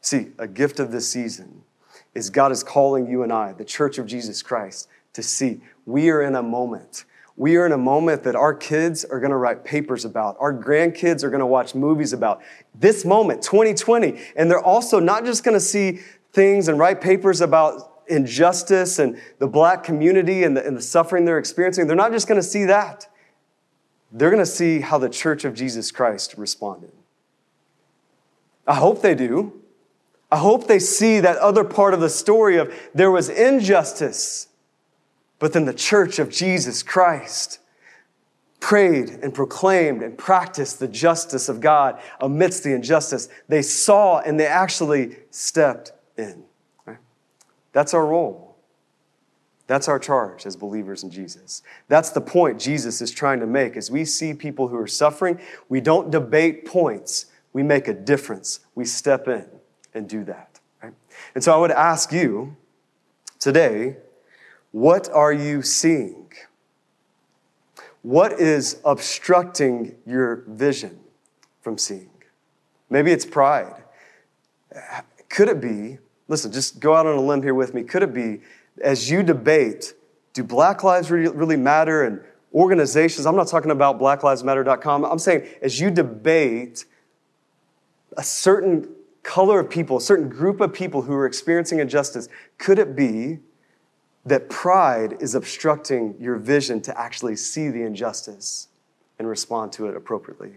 See, 0.00 0.28
a 0.38 0.46
gift 0.46 0.80
of 0.80 0.92
this 0.92 1.08
season 1.08 1.62
is 2.14 2.28
God 2.28 2.52
is 2.52 2.62
calling 2.62 3.06
you 3.06 3.22
and 3.22 3.32
I, 3.32 3.52
the 3.52 3.64
church 3.64 3.98
of 3.98 4.06
Jesus 4.06 4.42
Christ, 4.42 4.88
to 5.14 5.22
see 5.22 5.60
we 5.86 6.10
are 6.10 6.22
in 6.22 6.34
a 6.34 6.42
moment. 6.42 7.04
We 7.36 7.56
are 7.56 7.66
in 7.66 7.72
a 7.72 7.78
moment 7.78 8.22
that 8.24 8.36
our 8.36 8.54
kids 8.54 9.04
are 9.04 9.18
going 9.18 9.30
to 9.30 9.36
write 9.36 9.64
papers 9.64 10.04
about. 10.04 10.36
Our 10.38 10.54
grandkids 10.54 11.24
are 11.24 11.30
going 11.30 11.40
to 11.40 11.46
watch 11.46 11.74
movies 11.74 12.12
about. 12.12 12.42
This 12.74 13.04
moment, 13.04 13.42
2020. 13.42 14.20
And 14.36 14.50
they're 14.50 14.60
also 14.60 15.00
not 15.00 15.24
just 15.24 15.42
going 15.42 15.56
to 15.56 15.60
see 15.60 16.00
things 16.32 16.68
and 16.68 16.78
write 16.78 17.00
papers 17.00 17.40
about 17.40 18.02
injustice 18.06 18.98
and 18.98 19.20
the 19.38 19.48
black 19.48 19.82
community 19.82 20.44
and 20.44 20.56
the, 20.56 20.64
and 20.64 20.76
the 20.76 20.82
suffering 20.82 21.24
they're 21.24 21.38
experiencing. 21.38 21.86
They're 21.86 21.96
not 21.96 22.12
just 22.12 22.28
going 22.28 22.40
to 22.40 22.46
see 22.46 22.64
that 22.66 23.08
they're 24.14 24.30
going 24.30 24.42
to 24.42 24.46
see 24.46 24.80
how 24.80 24.96
the 24.96 25.08
church 25.08 25.44
of 25.44 25.54
Jesus 25.54 25.90
Christ 25.90 26.34
responded. 26.38 26.92
I 28.66 28.76
hope 28.76 29.02
they 29.02 29.16
do. 29.16 29.60
I 30.30 30.38
hope 30.38 30.68
they 30.68 30.78
see 30.78 31.20
that 31.20 31.36
other 31.38 31.64
part 31.64 31.94
of 31.94 32.00
the 32.00 32.08
story 32.08 32.56
of 32.56 32.72
there 32.94 33.10
was 33.10 33.28
injustice, 33.28 34.46
but 35.44 35.52
then 35.52 35.66
the 35.66 35.74
church 35.74 36.18
of 36.18 36.30
Jesus 36.30 36.82
Christ 36.82 37.58
prayed 38.60 39.10
and 39.10 39.34
proclaimed 39.34 40.02
and 40.02 40.16
practiced 40.16 40.78
the 40.78 40.88
justice 40.88 41.50
of 41.50 41.60
God 41.60 42.00
amidst 42.18 42.64
the 42.64 42.72
injustice. 42.72 43.28
They 43.46 43.60
saw 43.60 44.20
and 44.20 44.40
they 44.40 44.46
actually 44.46 45.18
stepped 45.30 45.92
in. 46.16 46.44
That's 47.72 47.92
our 47.92 48.06
role. 48.06 48.56
That's 49.66 49.86
our 49.86 49.98
charge 49.98 50.46
as 50.46 50.56
believers 50.56 51.04
in 51.04 51.10
Jesus. 51.10 51.60
That's 51.88 52.08
the 52.08 52.22
point 52.22 52.58
Jesus 52.58 53.02
is 53.02 53.10
trying 53.10 53.40
to 53.40 53.46
make. 53.46 53.76
As 53.76 53.90
we 53.90 54.06
see 54.06 54.32
people 54.32 54.68
who 54.68 54.78
are 54.78 54.86
suffering, 54.86 55.38
we 55.68 55.82
don't 55.82 56.10
debate 56.10 56.64
points. 56.64 57.26
We 57.52 57.62
make 57.62 57.86
a 57.86 57.92
difference. 57.92 58.60
We 58.74 58.86
step 58.86 59.28
in 59.28 59.44
and 59.92 60.08
do 60.08 60.24
that. 60.24 60.58
Right? 60.82 60.94
And 61.34 61.44
so 61.44 61.52
I 61.52 61.58
would 61.58 61.70
ask 61.70 62.12
you 62.12 62.56
today, 63.38 63.98
what 64.74 65.08
are 65.10 65.32
you 65.32 65.62
seeing? 65.62 66.32
What 68.02 68.32
is 68.40 68.80
obstructing 68.84 69.94
your 70.04 70.42
vision 70.48 70.98
from 71.60 71.78
seeing? 71.78 72.10
Maybe 72.90 73.12
it's 73.12 73.24
pride. 73.24 73.84
Could 75.28 75.48
it 75.48 75.60
be, 75.60 75.98
listen, 76.26 76.50
just 76.50 76.80
go 76.80 76.92
out 76.92 77.06
on 77.06 77.14
a 77.14 77.20
limb 77.20 77.40
here 77.40 77.54
with 77.54 77.72
me. 77.72 77.84
Could 77.84 78.02
it 78.02 78.12
be 78.12 78.40
as 78.82 79.08
you 79.08 79.22
debate, 79.22 79.94
do 80.32 80.42
Black 80.42 80.82
Lives 80.82 81.08
really 81.08 81.56
matter 81.56 82.02
and 82.02 82.20
organizations, 82.52 83.26
I'm 83.26 83.36
not 83.36 83.46
talking 83.46 83.70
about 83.70 84.00
blacklivesmatter.com, 84.00 85.04
I'm 85.04 85.20
saying 85.20 85.46
as 85.62 85.78
you 85.78 85.92
debate 85.92 86.84
a 88.16 88.24
certain 88.24 88.88
color 89.22 89.60
of 89.60 89.70
people, 89.70 89.98
a 89.98 90.00
certain 90.00 90.28
group 90.28 90.60
of 90.60 90.72
people 90.72 91.02
who 91.02 91.14
are 91.14 91.26
experiencing 91.26 91.78
injustice, 91.78 92.28
could 92.58 92.80
it 92.80 92.96
be 92.96 93.38
that 94.26 94.48
pride 94.48 95.16
is 95.20 95.34
obstructing 95.34 96.14
your 96.18 96.36
vision 96.36 96.80
to 96.82 96.98
actually 96.98 97.36
see 97.36 97.68
the 97.68 97.82
injustice 97.82 98.68
and 99.18 99.28
respond 99.28 99.72
to 99.72 99.86
it 99.86 99.96
appropriately? 99.96 100.54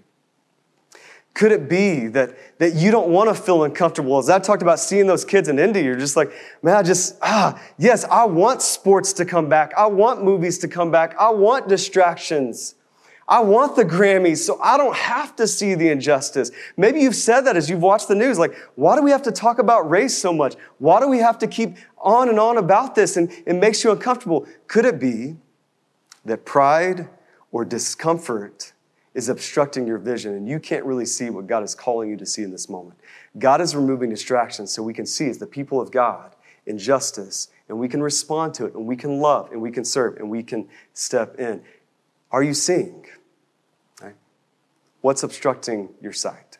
Could 1.33 1.51
it 1.51 1.69
be 1.69 2.07
that, 2.07 2.35
that 2.57 2.73
you 2.73 2.89
don't 2.89 3.09
want 3.09 3.29
to 3.29 3.35
feel 3.35 3.63
uncomfortable? 3.63 4.17
As 4.17 4.27
I 4.27 4.39
talked 4.39 4.63
about 4.63 4.79
seeing 4.79 5.05
those 5.05 5.23
kids 5.23 5.47
in 5.49 5.59
India, 5.59 5.83
you're 5.83 5.95
just 5.95 6.17
like, 6.17 6.31
man, 6.63 6.75
I 6.75 6.81
just, 6.81 7.15
ah, 7.21 7.61
yes, 7.77 8.05
I 8.05 8.25
want 8.25 8.63
sports 8.63 9.13
to 9.13 9.25
come 9.25 9.47
back. 9.47 9.71
I 9.77 9.85
want 9.85 10.23
movies 10.23 10.57
to 10.59 10.67
come 10.67 10.89
back. 10.89 11.15
I 11.19 11.29
want 11.29 11.67
distractions. 11.67 12.73
I 13.27 13.41
want 13.41 13.75
the 13.75 13.83
Grammys 13.83 14.37
so 14.37 14.59
I 14.61 14.77
don't 14.77 14.95
have 14.95 15.35
to 15.35 15.47
see 15.47 15.75
the 15.75 15.89
injustice. 15.89 16.51
Maybe 16.77 17.01
you've 17.01 17.15
said 17.15 17.41
that 17.41 17.57
as 17.57 17.69
you've 17.69 17.81
watched 17.81 18.07
the 18.07 18.15
news. 18.15 18.39
Like, 18.39 18.55
why 18.75 18.95
do 18.95 19.01
we 19.01 19.11
have 19.11 19.23
to 19.23 19.31
talk 19.31 19.59
about 19.59 19.89
race 19.89 20.17
so 20.17 20.31
much? 20.31 20.55
Why 20.77 20.99
do 20.99 21.07
we 21.07 21.17
have 21.19 21.37
to 21.39 21.47
keep 21.47 21.75
on 21.97 22.29
and 22.29 22.39
on 22.39 22.57
about 22.57 22.95
this 22.95 23.17
and 23.17 23.29
it 23.45 23.55
makes 23.55 23.83
you 23.83 23.91
uncomfortable? 23.91 24.47
Could 24.67 24.85
it 24.85 24.99
be 24.99 25.35
that 26.23 26.45
pride 26.45 27.09
or 27.51 27.65
discomfort 27.65 28.73
is 29.13 29.29
obstructing 29.29 29.87
your 29.87 29.97
vision 29.97 30.35
and 30.35 30.47
you 30.47 30.59
can't 30.59 30.85
really 30.85 31.05
see 31.05 31.29
what 31.31 31.47
God 31.47 31.63
is 31.63 31.73
calling 31.73 32.09
you 32.09 32.17
to 32.17 32.25
see 32.25 32.43
in 32.43 32.51
this 32.51 32.69
moment. 32.69 32.99
God 33.39 33.61
is 33.61 33.75
removing 33.75 34.11
distractions 34.11 34.71
so 34.71 34.83
we 34.83 34.93
can 34.93 35.07
see 35.07 35.27
as 35.27 35.39
the 35.39 35.47
people 35.47 35.81
of 35.81 35.89
God 35.89 36.35
injustice 36.67 37.47
and 37.67 37.79
we 37.79 37.87
can 37.87 38.03
respond 38.03 38.53
to 38.55 38.65
it 38.65 38.75
and 38.75 38.85
we 38.85 38.95
can 38.95 39.19
love 39.19 39.51
and 39.51 39.59
we 39.59 39.71
can 39.71 39.83
serve 39.83 40.17
and 40.17 40.29
we 40.29 40.43
can 40.43 40.67
step 40.93 41.39
in. 41.39 41.63
Are 42.29 42.43
you 42.43 42.53
seeing? 42.53 43.05
What's 45.01 45.23
obstructing 45.23 45.89
your 46.01 46.13
sight? 46.13 46.57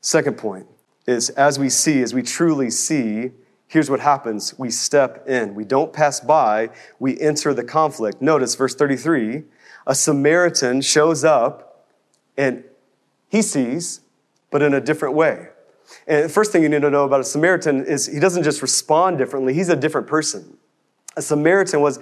Second 0.00 0.38
point 0.38 0.66
is 1.06 1.30
as 1.30 1.58
we 1.58 1.68
see, 1.68 2.02
as 2.02 2.14
we 2.14 2.22
truly 2.22 2.70
see, 2.70 3.32
here's 3.66 3.90
what 3.90 4.00
happens. 4.00 4.58
We 4.58 4.70
step 4.70 5.28
in. 5.28 5.54
We 5.54 5.64
don't 5.64 5.92
pass 5.92 6.20
by, 6.20 6.70
we 6.98 7.18
enter 7.20 7.54
the 7.54 7.64
conflict. 7.64 8.20
Notice 8.20 8.54
verse 8.54 8.74
33 8.74 9.44
a 9.86 9.94
Samaritan 9.94 10.82
shows 10.82 11.24
up 11.24 11.86
and 12.36 12.64
he 13.28 13.42
sees, 13.42 14.00
but 14.50 14.62
in 14.62 14.74
a 14.74 14.80
different 14.80 15.14
way. 15.14 15.48
And 16.06 16.24
the 16.24 16.28
first 16.28 16.52
thing 16.52 16.62
you 16.62 16.68
need 16.68 16.82
to 16.82 16.90
know 16.90 17.04
about 17.04 17.20
a 17.20 17.24
Samaritan 17.24 17.84
is 17.84 18.06
he 18.06 18.20
doesn't 18.20 18.42
just 18.42 18.62
respond 18.62 19.18
differently, 19.18 19.54
he's 19.54 19.68
a 19.68 19.76
different 19.76 20.06
person. 20.06 20.56
A 21.16 21.22
Samaritan 21.22 21.80
was 21.80 21.98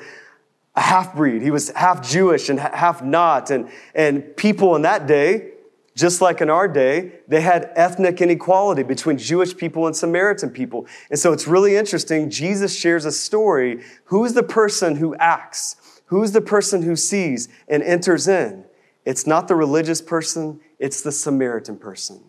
a 0.78 0.80
half 0.80 1.14
breed, 1.16 1.42
he 1.42 1.50
was 1.50 1.70
half 1.70 2.08
Jewish 2.08 2.48
and 2.48 2.60
half 2.60 3.02
not. 3.02 3.50
And, 3.50 3.68
and 3.96 4.36
people 4.36 4.76
in 4.76 4.82
that 4.82 5.08
day, 5.08 5.50
just 5.96 6.20
like 6.20 6.40
in 6.40 6.48
our 6.48 6.68
day, 6.68 7.14
they 7.26 7.40
had 7.40 7.72
ethnic 7.74 8.20
inequality 8.20 8.84
between 8.84 9.18
Jewish 9.18 9.56
people 9.56 9.88
and 9.88 9.96
Samaritan 9.96 10.50
people. 10.50 10.86
And 11.10 11.18
so 11.18 11.32
it's 11.32 11.48
really 11.48 11.74
interesting. 11.74 12.30
Jesus 12.30 12.78
shares 12.78 13.04
a 13.04 13.10
story. 13.10 13.82
Who's 14.04 14.34
the 14.34 14.44
person 14.44 14.96
who 14.96 15.16
acts? 15.16 16.00
Who's 16.06 16.30
the 16.30 16.40
person 16.40 16.82
who 16.82 16.94
sees 16.94 17.48
and 17.66 17.82
enters 17.82 18.28
in? 18.28 18.64
It's 19.04 19.26
not 19.26 19.48
the 19.48 19.56
religious 19.56 20.00
person, 20.00 20.60
it's 20.78 21.02
the 21.02 21.12
Samaritan 21.12 21.76
person. 21.76 22.22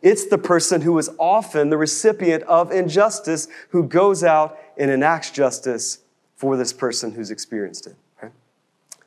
It's 0.00 0.26
the 0.26 0.38
person 0.38 0.82
who 0.82 0.96
is 0.98 1.10
often 1.18 1.70
the 1.70 1.76
recipient 1.76 2.44
of 2.44 2.70
injustice 2.70 3.48
who 3.70 3.82
goes 3.88 4.22
out 4.22 4.56
and 4.78 4.88
enacts 4.88 5.32
justice 5.32 5.98
for 6.36 6.56
this 6.56 6.72
person 6.72 7.12
who's 7.12 7.30
experienced 7.30 7.86
it. 7.86 7.96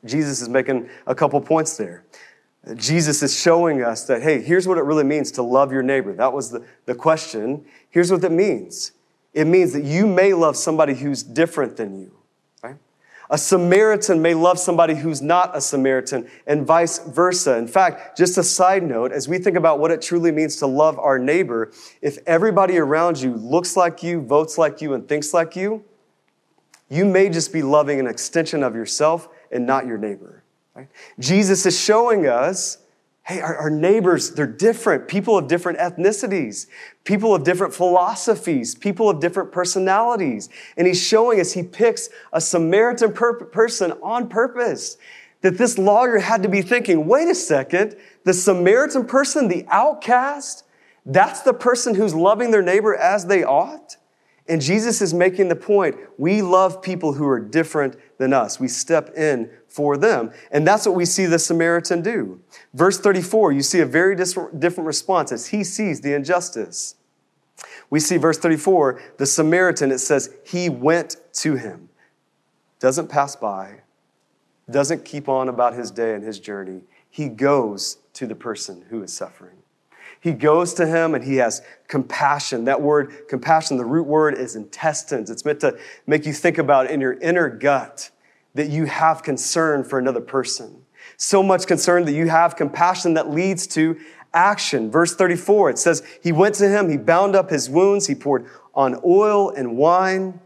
Jesus 0.04 0.40
is 0.40 0.48
making 0.48 0.88
a 1.06 1.14
couple 1.14 1.40
points 1.40 1.76
there. 1.76 2.04
Jesus 2.74 3.22
is 3.22 3.38
showing 3.38 3.82
us 3.82 4.04
that, 4.06 4.22
hey, 4.22 4.40
here's 4.40 4.66
what 4.68 4.78
it 4.78 4.82
really 4.82 5.04
means 5.04 5.30
to 5.32 5.42
love 5.42 5.72
your 5.72 5.82
neighbor. 5.82 6.14
That 6.14 6.32
was 6.32 6.50
the, 6.50 6.64
the 6.86 6.94
question. 6.94 7.64
Here's 7.90 8.10
what 8.10 8.22
it 8.24 8.32
means 8.32 8.92
it 9.32 9.46
means 9.46 9.72
that 9.74 9.84
you 9.84 10.06
may 10.06 10.34
love 10.34 10.56
somebody 10.56 10.94
who's 10.94 11.22
different 11.22 11.76
than 11.76 11.98
you. 11.98 12.20
A 13.32 13.38
Samaritan 13.38 14.20
may 14.20 14.34
love 14.34 14.58
somebody 14.58 14.96
who's 14.96 15.22
not 15.22 15.56
a 15.56 15.60
Samaritan, 15.60 16.28
and 16.48 16.66
vice 16.66 16.98
versa. 16.98 17.56
In 17.56 17.68
fact, 17.68 18.18
just 18.18 18.36
a 18.38 18.42
side 18.42 18.82
note, 18.82 19.12
as 19.12 19.28
we 19.28 19.38
think 19.38 19.56
about 19.56 19.78
what 19.78 19.92
it 19.92 20.02
truly 20.02 20.32
means 20.32 20.56
to 20.56 20.66
love 20.66 20.98
our 20.98 21.16
neighbor, 21.16 21.70
if 22.02 22.18
everybody 22.26 22.76
around 22.76 23.20
you 23.20 23.34
looks 23.34 23.76
like 23.76 24.02
you, 24.02 24.20
votes 24.20 24.58
like 24.58 24.82
you, 24.82 24.94
and 24.94 25.08
thinks 25.08 25.32
like 25.32 25.54
you, 25.54 25.84
you 26.90 27.04
may 27.04 27.28
just 27.28 27.52
be 27.52 27.62
loving 27.62 28.00
an 28.00 28.06
extension 28.06 28.62
of 28.62 28.74
yourself 28.74 29.28
and 29.50 29.64
not 29.64 29.86
your 29.86 29.96
neighbor. 29.96 30.42
Right? 30.74 30.88
Jesus 31.18 31.64
is 31.64 31.78
showing 31.78 32.26
us 32.26 32.78
Hey, 33.30 33.40
our, 33.40 33.54
our, 33.56 33.70
neighbors, 33.70 34.32
they're 34.32 34.46
different. 34.46 35.06
People 35.06 35.38
of 35.38 35.46
different 35.46 35.78
ethnicities, 35.78 36.66
people 37.04 37.32
of 37.32 37.44
different 37.44 37.72
philosophies, 37.72 38.74
people 38.74 39.08
of 39.08 39.20
different 39.20 39.52
personalities. 39.52 40.48
And 40.76 40.86
he's 40.86 41.00
showing 41.00 41.38
us 41.38 41.52
he 41.52 41.62
picks 41.62 42.08
a 42.32 42.40
Samaritan 42.40 43.12
per- 43.12 43.44
person 43.44 43.92
on 44.02 44.28
purpose. 44.28 44.96
That 45.42 45.58
this 45.58 45.78
lawyer 45.78 46.18
had 46.18 46.42
to 46.42 46.48
be 46.48 46.60
thinking, 46.60 47.06
wait 47.06 47.28
a 47.28 47.34
second, 47.34 47.94
the 48.24 48.34
Samaritan 48.34 49.04
person, 49.04 49.46
the 49.46 49.64
outcast, 49.68 50.64
That's 51.06 51.40
the 51.42 51.54
person 51.54 51.94
who's 51.94 52.14
loving 52.14 52.50
their 52.50 52.62
neighbor 52.62 52.96
as 52.96 53.26
they 53.26 53.44
ought. 53.44 53.96
And 54.50 54.60
Jesus 54.60 55.00
is 55.00 55.14
making 55.14 55.46
the 55.48 55.54
point 55.54 55.96
we 56.18 56.42
love 56.42 56.82
people 56.82 57.12
who 57.12 57.26
are 57.26 57.38
different 57.38 57.96
than 58.18 58.32
us. 58.32 58.58
We 58.58 58.66
step 58.66 59.16
in 59.16 59.48
for 59.68 59.96
them. 59.96 60.32
And 60.50 60.66
that's 60.66 60.84
what 60.84 60.96
we 60.96 61.04
see 61.04 61.26
the 61.26 61.38
Samaritan 61.38 62.02
do. 62.02 62.40
Verse 62.74 62.98
34, 62.98 63.52
you 63.52 63.62
see 63.62 63.78
a 63.78 63.86
very 63.86 64.16
different 64.16 64.78
response 64.78 65.30
as 65.30 65.46
he 65.46 65.62
sees 65.62 66.00
the 66.00 66.14
injustice. 66.14 66.96
We 67.90 68.00
see 68.00 68.16
verse 68.16 68.38
34, 68.38 69.00
the 69.18 69.26
Samaritan, 69.26 69.92
it 69.92 69.98
says, 69.98 70.34
he 70.44 70.68
went 70.68 71.16
to 71.34 71.54
him. 71.54 71.88
Doesn't 72.80 73.08
pass 73.08 73.36
by, 73.36 73.82
doesn't 74.68 75.04
keep 75.04 75.28
on 75.28 75.48
about 75.48 75.74
his 75.74 75.92
day 75.92 76.14
and 76.14 76.24
his 76.24 76.40
journey. 76.40 76.82
He 77.08 77.28
goes 77.28 77.98
to 78.14 78.26
the 78.26 78.34
person 78.34 78.86
who 78.90 79.00
is 79.04 79.12
suffering. 79.12 79.58
He 80.20 80.32
goes 80.32 80.74
to 80.74 80.86
him 80.86 81.14
and 81.14 81.24
he 81.24 81.36
has 81.36 81.62
compassion. 81.88 82.64
That 82.64 82.82
word, 82.82 83.28
compassion, 83.28 83.78
the 83.78 83.86
root 83.86 84.06
word 84.06 84.36
is 84.36 84.54
intestines. 84.54 85.30
It's 85.30 85.44
meant 85.44 85.60
to 85.60 85.78
make 86.06 86.26
you 86.26 86.32
think 86.34 86.58
about 86.58 86.90
in 86.90 87.00
your 87.00 87.14
inner 87.14 87.48
gut 87.48 88.10
that 88.54 88.68
you 88.68 88.84
have 88.84 89.22
concern 89.22 89.82
for 89.82 89.98
another 89.98 90.20
person. 90.20 90.84
So 91.16 91.42
much 91.42 91.66
concern 91.66 92.04
that 92.04 92.12
you 92.12 92.28
have 92.28 92.56
compassion 92.56 93.14
that 93.14 93.30
leads 93.30 93.66
to 93.68 93.98
action. 94.34 94.90
Verse 94.90 95.14
34, 95.14 95.70
it 95.70 95.78
says, 95.78 96.02
He 96.22 96.32
went 96.32 96.54
to 96.56 96.68
him, 96.68 96.90
he 96.90 96.96
bound 96.96 97.34
up 97.34 97.50
his 97.50 97.70
wounds, 97.70 98.06
he 98.06 98.14
poured 98.14 98.46
on 98.74 99.00
oil 99.04 99.50
and 99.50 99.76
wine, 99.76 100.40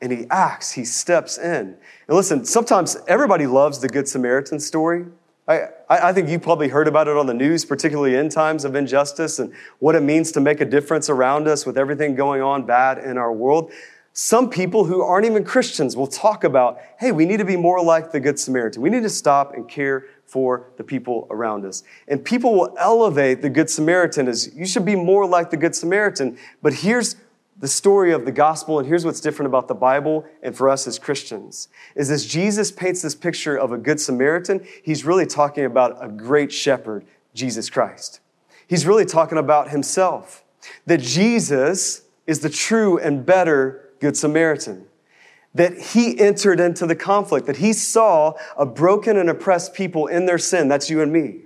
and 0.00 0.12
he 0.12 0.26
acts, 0.30 0.72
he 0.72 0.84
steps 0.84 1.38
in. 1.38 1.76
And 2.08 2.16
listen, 2.16 2.44
sometimes 2.44 2.96
everybody 3.08 3.46
loves 3.46 3.80
the 3.80 3.88
Good 3.88 4.08
Samaritan 4.08 4.60
story. 4.60 5.06
I, 5.50 6.08
I 6.08 6.12
think 6.12 6.28
you 6.28 6.38
probably 6.38 6.68
heard 6.68 6.86
about 6.86 7.08
it 7.08 7.16
on 7.16 7.26
the 7.26 7.34
news, 7.34 7.64
particularly 7.64 8.14
in 8.14 8.28
times 8.28 8.64
of 8.64 8.76
injustice 8.76 9.40
and 9.40 9.52
what 9.80 9.96
it 9.96 10.02
means 10.02 10.30
to 10.32 10.40
make 10.40 10.60
a 10.60 10.64
difference 10.64 11.10
around 11.10 11.48
us 11.48 11.66
with 11.66 11.76
everything 11.76 12.14
going 12.14 12.40
on 12.40 12.64
bad 12.64 12.98
in 12.98 13.18
our 13.18 13.32
world. 13.32 13.72
Some 14.12 14.50
people 14.50 14.84
who 14.84 15.02
aren't 15.02 15.26
even 15.26 15.44
Christians 15.44 15.96
will 15.96 16.06
talk 16.06 16.44
about, 16.44 16.78
hey, 16.98 17.10
we 17.10 17.24
need 17.24 17.38
to 17.38 17.44
be 17.44 17.56
more 17.56 17.82
like 17.82 18.12
the 18.12 18.20
Good 18.20 18.38
Samaritan. 18.38 18.82
We 18.82 18.90
need 18.90 19.02
to 19.02 19.10
stop 19.10 19.54
and 19.54 19.68
care 19.68 20.06
for 20.26 20.70
the 20.76 20.84
people 20.84 21.26
around 21.30 21.64
us. 21.64 21.82
And 22.06 22.24
people 22.24 22.54
will 22.54 22.74
elevate 22.78 23.42
the 23.42 23.50
Good 23.50 23.68
Samaritan 23.68 24.28
as 24.28 24.54
you 24.54 24.66
should 24.66 24.84
be 24.84 24.94
more 24.94 25.26
like 25.26 25.50
the 25.50 25.56
Good 25.56 25.74
Samaritan. 25.74 26.38
But 26.62 26.74
here's 26.74 27.16
the 27.60 27.68
story 27.68 28.12
of 28.12 28.24
the 28.24 28.32
gospel, 28.32 28.78
and 28.78 28.88
here's 28.88 29.04
what's 29.04 29.20
different 29.20 29.46
about 29.46 29.68
the 29.68 29.74
Bible 29.74 30.24
and 30.42 30.56
for 30.56 30.68
us 30.68 30.86
as 30.86 30.98
Christians, 30.98 31.68
is 31.94 32.10
as 32.10 32.26
Jesus 32.26 32.72
paints 32.72 33.02
this 33.02 33.14
picture 33.14 33.54
of 33.54 33.70
a 33.70 33.78
good 33.78 34.00
Samaritan, 34.00 34.66
he's 34.82 35.04
really 35.04 35.26
talking 35.26 35.66
about 35.66 36.02
a 36.02 36.08
great 36.08 36.50
shepherd, 36.50 37.04
Jesus 37.34 37.68
Christ. 37.68 38.20
He's 38.66 38.86
really 38.86 39.04
talking 39.04 39.36
about 39.36 39.70
himself. 39.70 40.42
That 40.86 41.00
Jesus 41.00 42.02
is 42.26 42.40
the 42.40 42.50
true 42.50 42.98
and 42.98 43.26
better 43.26 43.90
good 44.00 44.16
Samaritan. 44.16 44.86
That 45.54 45.76
he 45.78 46.18
entered 46.18 46.60
into 46.60 46.86
the 46.86 46.96
conflict, 46.96 47.46
that 47.46 47.58
he 47.58 47.72
saw 47.74 48.34
a 48.56 48.64
broken 48.64 49.16
and 49.18 49.28
oppressed 49.28 49.74
people 49.74 50.06
in 50.06 50.24
their 50.24 50.38
sin. 50.38 50.68
That's 50.68 50.88
you 50.88 51.02
and 51.02 51.12
me. 51.12 51.42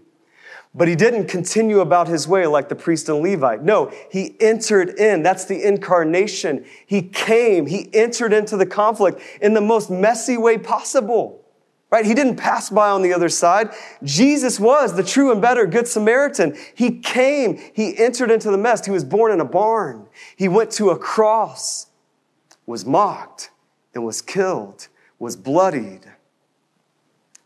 But 0.74 0.88
he 0.88 0.96
didn't 0.96 1.26
continue 1.26 1.78
about 1.80 2.08
his 2.08 2.26
way 2.26 2.46
like 2.46 2.68
the 2.68 2.74
priest 2.74 3.08
and 3.08 3.20
Levite. 3.20 3.62
No, 3.62 3.92
he 4.10 4.34
entered 4.40 4.98
in. 4.98 5.22
That's 5.22 5.44
the 5.44 5.62
incarnation. 5.62 6.64
He 6.84 7.02
came, 7.02 7.66
he 7.66 7.88
entered 7.94 8.32
into 8.32 8.56
the 8.56 8.66
conflict 8.66 9.20
in 9.40 9.54
the 9.54 9.60
most 9.60 9.88
messy 9.88 10.36
way 10.36 10.58
possible. 10.58 11.42
Right? 11.90 12.04
He 12.04 12.14
didn't 12.14 12.36
pass 12.36 12.70
by 12.70 12.90
on 12.90 13.02
the 13.02 13.12
other 13.12 13.28
side. 13.28 13.70
Jesus 14.02 14.58
was 14.58 14.96
the 14.96 15.04
true 15.04 15.30
and 15.30 15.40
better 15.40 15.64
Good 15.64 15.86
Samaritan. 15.86 16.56
He 16.74 16.98
came, 16.98 17.56
he 17.72 17.96
entered 17.96 18.32
into 18.32 18.50
the 18.50 18.58
mess. 18.58 18.84
He 18.84 18.90
was 18.90 19.04
born 19.04 19.30
in 19.30 19.40
a 19.40 19.44
barn. 19.44 20.08
He 20.34 20.48
went 20.48 20.72
to 20.72 20.90
a 20.90 20.98
cross, 20.98 21.86
was 22.66 22.84
mocked, 22.84 23.50
and 23.94 24.04
was 24.04 24.20
killed, 24.20 24.88
was 25.20 25.36
bloodied. 25.36 26.00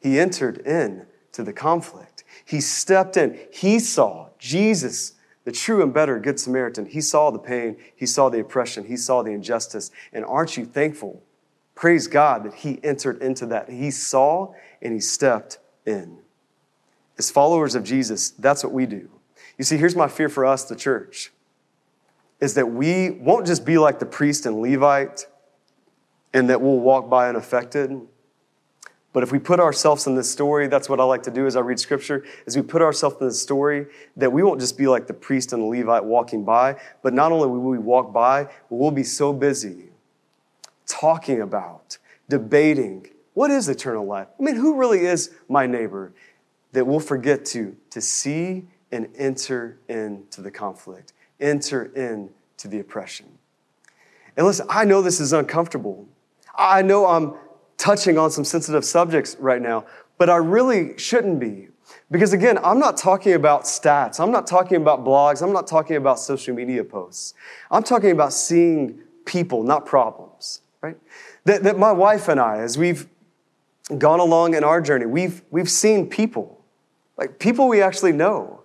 He 0.01 0.19
entered 0.19 0.59
in 0.67 1.08
to 1.33 1.43
the 1.43 1.53
conflict. 1.53 2.25
He 2.45 2.61
stepped 2.61 3.17
in. 3.17 3.39
He 3.53 3.79
saw 3.79 4.29
Jesus, 4.39 5.15
the 5.45 5.53
true 5.53 5.83
and 5.83 5.93
better 5.93 6.19
Good 6.19 6.41
Samaritan. 6.41 6.87
He 6.87 7.01
saw 7.01 7.31
the 7.31 7.39
pain. 7.39 7.77
He 7.95 8.07
saw 8.07 8.29
the 8.29 8.41
oppression. 8.41 8.85
He 8.85 8.97
saw 8.97 9.23
the 9.23 9.31
injustice. 9.33 9.91
And 10.13 10.25
aren't 10.25 10.57
you 10.57 10.65
thankful? 10.65 11.23
Praise 11.75 12.07
God 12.09 12.45
that 12.45 12.55
He 12.55 12.81
entered 12.83 13.23
into 13.23 13.47
that. 13.47 13.71
He 13.71 13.91
saw 13.91 14.53
and 14.83 14.93
He 14.95 15.01
stepped 15.01 15.59
in. 15.87 16.19
As 17.19 17.31
followers 17.31 17.75
of 17.75 17.85
Jesus, 17.85 18.31
that's 18.31 18.63
what 18.65 18.73
we 18.73 18.87
do. 18.87 19.09
You 19.59 19.65
see, 19.65 19.77
here's 19.77 19.97
my 19.97 20.09
fear 20.09 20.29
for 20.29 20.47
us, 20.47 20.65
the 20.65 20.77
church, 20.77 21.33
is 22.41 22.55
that 22.55 22.67
we 22.67 23.11
won't 23.11 23.47
just 23.47 23.65
be 23.65 23.77
like 23.77 23.99
the 23.99 24.07
priest 24.07 24.47
and 24.47 24.61
Levite 24.61 25.27
and 26.33 26.49
that 26.49 26.61
we'll 26.61 26.79
walk 26.79 27.11
by 27.11 27.29
unaffected 27.29 28.01
but 29.19 29.25
if 29.25 29.33
we 29.33 29.41
put 29.41 29.59
ourselves 29.59 30.07
in 30.07 30.15
this 30.15 30.31
story, 30.31 30.69
that's 30.69 30.89
what 30.89 31.01
I 31.01 31.03
like 31.03 31.25
to 31.25 31.33
do 31.33 31.45
as 31.45 31.57
I 31.57 31.61
read 31.61 31.81
scripture, 31.81 32.25
is 32.47 32.55
we 32.55 32.63
put 32.63 32.83
ourselves 32.83 33.17
in 33.21 33.27
this 33.27 33.43
story 33.43 33.87
that 34.17 34.31
we 34.31 34.45
won't 34.45 34.61
just 34.61 34.79
be 34.79 34.87
like 34.87 35.09
the 35.09 35.13
priest 35.13 35.53
and 35.53 35.61
the 35.61 35.67
Levite 35.67 36.05
walking 36.05 36.45
by, 36.45 36.77
but 37.03 37.13
not 37.13 37.33
only 37.33 37.49
will 37.49 37.59
we 37.59 37.79
walk 37.79 38.13
by, 38.13 38.45
but 38.45 38.77
we'll 38.77 38.93
be 38.93 39.03
so 39.03 39.33
busy 39.33 39.87
talking 40.87 41.41
about, 41.41 41.99
debating, 42.29 43.09
what 43.35 43.51
is 43.51 43.69
eternal 43.69 44.07
life? 44.07 44.29
I 44.39 44.43
mean, 44.45 44.55
who 44.55 44.77
really 44.77 45.01
is 45.01 45.35
my 45.49 45.67
neighbor? 45.67 46.13
That 46.71 46.87
we'll 46.87 47.01
forget 47.01 47.45
to, 47.47 47.77
to 47.91 48.01
see 48.01 48.67
and 48.93 49.09
enter 49.17 49.79
into 49.89 50.43
the 50.43 50.53
conflict, 50.53 51.13
enter 51.41 51.87
into 51.87 52.69
the 52.69 52.79
oppression. 52.79 53.27
And 54.37 54.47
listen, 54.47 54.69
I 54.71 54.85
know 54.85 55.03
this 55.03 55.19
is 55.19 55.33
uncomfortable. 55.33 56.07
I 56.57 56.83
know 56.83 57.07
I'm 57.07 57.35
touching 57.79 58.19
on 58.19 58.31
some 58.31 58.45
sensitive 58.45 58.85
subjects 58.85 59.37
right 59.39 59.63
now, 59.63 59.87
but 60.19 60.29
I 60.29 60.37
really 60.37 60.99
shouldn't 60.99 61.41
be. 61.41 61.69
Because 62.11 62.33
again, 62.33 62.59
I'm 62.63 62.79
not 62.79 62.97
talking 62.97 63.35
about 63.35 63.65
stats. 63.65 64.21
I'm 64.21 64.31
not 64.31 64.47
talking 64.47 64.77
about 64.77 65.05
blogs. 65.05 65.43
I'm 65.43 65.53
not 65.53 65.67
talking 65.67 65.97
about 65.97 66.19
social 66.19 66.55
media 66.55 66.85
posts. 66.85 67.35
I'm 67.71 67.83
talking 67.83 68.11
about 68.11 68.33
seeing 68.33 68.99
people, 69.25 69.63
not 69.63 69.87
problems, 69.87 70.61
right? 70.81 70.97
That, 71.45 71.63
that 71.63 71.79
my 71.79 71.93
wife 71.93 72.29
and 72.29 72.41
I, 72.41 72.59
as 72.59 72.77
we've 72.77 73.07
gone 73.97 74.21
along 74.21 74.55
in 74.55 74.65
our 74.65 74.81
journey, 74.81 75.07
we've, 75.07 75.43
we've 75.51 75.71
seen 75.71 76.09
people, 76.09 76.63
like 77.17 77.39
people 77.39 77.69
we 77.69 77.81
actually 77.81 78.13
know. 78.13 78.63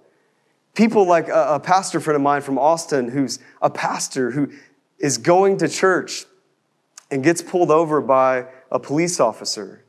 People 0.74 1.06
like 1.06 1.28
a, 1.28 1.56
a 1.56 1.60
pastor 1.60 2.00
friend 2.00 2.16
of 2.16 2.22
mine 2.22 2.42
from 2.42 2.58
Austin 2.58 3.10
who's 3.10 3.40
a 3.62 3.70
pastor 3.70 4.32
who 4.32 4.52
is 4.98 5.18
going 5.18 5.58
to 5.58 5.68
church 5.68 6.26
and 7.12 7.24
gets 7.24 7.42
pulled 7.42 7.70
over 7.70 8.02
by 8.02 8.48
a 8.74 8.80
police 8.80 9.22
officer. 9.22 9.86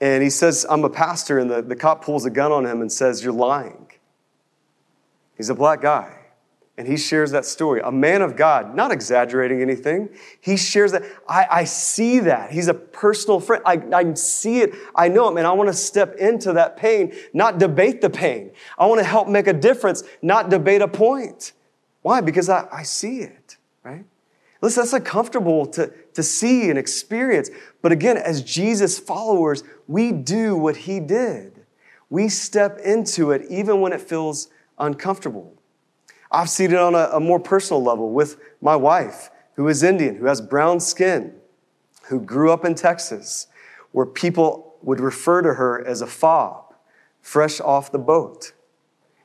And 0.00 0.22
he 0.22 0.30
says, 0.30 0.66
I'm 0.68 0.84
a 0.84 0.90
pastor, 0.90 1.38
and 1.38 1.50
the, 1.50 1.62
the 1.62 1.76
cop 1.76 2.04
pulls 2.04 2.26
a 2.26 2.30
gun 2.30 2.50
on 2.50 2.66
him 2.66 2.80
and 2.80 2.90
says, 2.90 3.22
You're 3.22 3.32
lying. 3.32 3.92
He's 5.36 5.50
a 5.50 5.54
black 5.54 5.82
guy. 5.82 6.12
And 6.78 6.86
he 6.86 6.98
shares 6.98 7.30
that 7.30 7.46
story. 7.46 7.80
A 7.82 7.90
man 7.90 8.20
of 8.20 8.36
God, 8.36 8.74
not 8.74 8.92
exaggerating 8.92 9.62
anything. 9.62 10.10
He 10.40 10.58
shares 10.58 10.92
that. 10.92 11.04
I, 11.26 11.46
I 11.50 11.64
see 11.64 12.18
that. 12.20 12.50
He's 12.50 12.68
a 12.68 12.74
personal 12.74 13.40
friend. 13.40 13.62
I, 13.64 13.80
I 13.94 14.12
see 14.12 14.60
it. 14.60 14.74
I 14.94 15.08
know 15.08 15.26
him. 15.28 15.38
And 15.38 15.46
I 15.46 15.52
want 15.52 15.68
to 15.70 15.74
step 15.74 16.16
into 16.16 16.52
that 16.52 16.76
pain, 16.76 17.14
not 17.32 17.58
debate 17.58 18.02
the 18.02 18.10
pain. 18.10 18.50
I 18.78 18.84
want 18.86 18.98
to 18.98 19.06
help 19.06 19.26
make 19.26 19.46
a 19.46 19.54
difference, 19.54 20.02
not 20.20 20.50
debate 20.50 20.82
a 20.82 20.88
point. 20.88 21.52
Why? 22.02 22.20
Because 22.20 22.50
I, 22.50 22.68
I 22.70 22.82
see 22.82 23.20
it, 23.20 23.56
right? 23.82 24.04
Listen, 24.60 24.82
that's 24.82 24.92
uncomfortable 24.92 25.66
to, 25.66 25.92
to 26.16 26.22
see 26.22 26.68
and 26.68 26.78
experience. 26.78 27.50
But 27.80 27.92
again, 27.92 28.16
as 28.16 28.42
Jesus 28.42 28.98
followers, 28.98 29.62
we 29.86 30.12
do 30.12 30.56
what 30.56 30.76
he 30.76 31.00
did. 31.00 31.64
We 32.10 32.28
step 32.28 32.78
into 32.78 33.30
it 33.30 33.46
even 33.48 33.80
when 33.80 33.92
it 33.92 34.00
feels 34.00 34.48
uncomfortable. 34.78 35.54
I've 36.30 36.50
seen 36.50 36.72
it 36.72 36.78
on 36.78 36.94
a, 36.94 37.10
a 37.12 37.20
more 37.20 37.38
personal 37.38 37.82
level 37.82 38.10
with 38.10 38.38
my 38.60 38.76
wife, 38.76 39.30
who 39.54 39.68
is 39.68 39.82
Indian, 39.82 40.16
who 40.16 40.26
has 40.26 40.40
brown 40.40 40.80
skin, 40.80 41.34
who 42.08 42.20
grew 42.20 42.52
up 42.52 42.64
in 42.64 42.74
Texas, 42.74 43.46
where 43.92 44.06
people 44.06 44.74
would 44.82 45.00
refer 45.00 45.42
to 45.42 45.54
her 45.54 45.84
as 45.86 46.00
a 46.00 46.06
fob, 46.06 46.74
fresh 47.20 47.60
off 47.60 47.92
the 47.92 47.98
boat. 47.98 48.52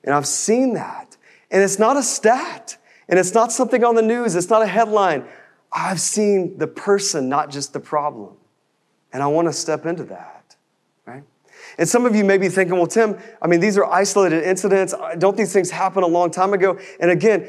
And 0.04 0.14
I've 0.14 0.28
seen 0.28 0.74
that. 0.74 1.18
And 1.50 1.62
it's 1.62 1.80
not 1.80 1.98
a 1.98 2.04
stat. 2.04 2.78
And 3.10 3.20
it's 3.20 3.34
not 3.34 3.52
something 3.52 3.84
on 3.84 3.96
the 3.96 4.02
news, 4.02 4.36
it's 4.36 4.50
not 4.50 4.62
a 4.62 4.68
headline. 4.68 5.26
I've 5.72 6.00
seen 6.00 6.58
the 6.58 6.68
person, 6.68 7.30
not 7.30 7.50
just 7.50 7.74
the 7.74 7.80
problem. 7.80 8.36
And 9.14 9.22
I 9.24 9.28
want 9.28 9.48
to 9.48 9.54
step 9.54 9.86
into 9.86 10.04
that, 10.06 10.56
right? 11.06 11.24
And 11.78 11.88
some 11.88 12.06
of 12.06 12.16
you 12.16 12.24
may 12.24 12.38
be 12.38 12.50
thinking, 12.50 12.76
well, 12.76 12.88
Tim, 12.88 13.18
I 13.42 13.48
mean, 13.48 13.60
these 13.60 13.78
are 13.78 13.86
isolated 13.86 14.44
incidents. 14.44 14.94
Don't 15.18 15.38
these 15.38 15.54
things 15.54 15.70
happen 15.72 16.04
a 16.04 16.08
long 16.08 16.32
time 16.32 16.54
ago? 16.54 16.80
And 17.00 17.12
again, 17.12 17.48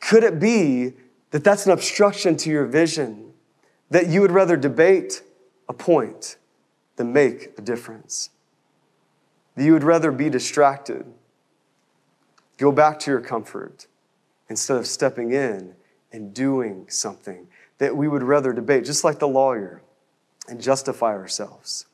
could 0.00 0.24
it 0.24 0.38
be 0.38 0.92
that 1.30 1.44
that's 1.44 1.66
an 1.66 1.72
obstruction 1.72 2.36
to 2.38 2.50
your 2.50 2.66
vision? 2.66 3.32
That 3.90 4.08
you 4.08 4.20
would 4.20 4.32
rather 4.32 4.56
debate 4.56 5.22
a 5.68 5.72
point 5.72 6.36
than 6.96 7.12
make 7.12 7.58
a 7.58 7.62
difference? 7.62 8.30
That 9.56 9.64
you 9.64 9.72
would 9.72 9.84
rather 9.84 10.10
be 10.10 10.30
distracted 10.30 11.06
Go 12.56 12.70
back 12.70 12.98
to 13.00 13.10
your 13.10 13.20
comfort 13.20 13.86
instead 14.48 14.76
of 14.76 14.86
stepping 14.86 15.32
in 15.32 15.74
and 16.12 16.32
doing 16.32 16.86
something 16.88 17.48
that 17.78 17.96
we 17.96 18.08
would 18.08 18.22
rather 18.22 18.52
debate, 18.52 18.84
just 18.84 19.04
like 19.04 19.18
the 19.18 19.28
lawyer, 19.28 19.82
and 20.48 20.60
justify 20.60 21.12
ourselves 21.12 21.86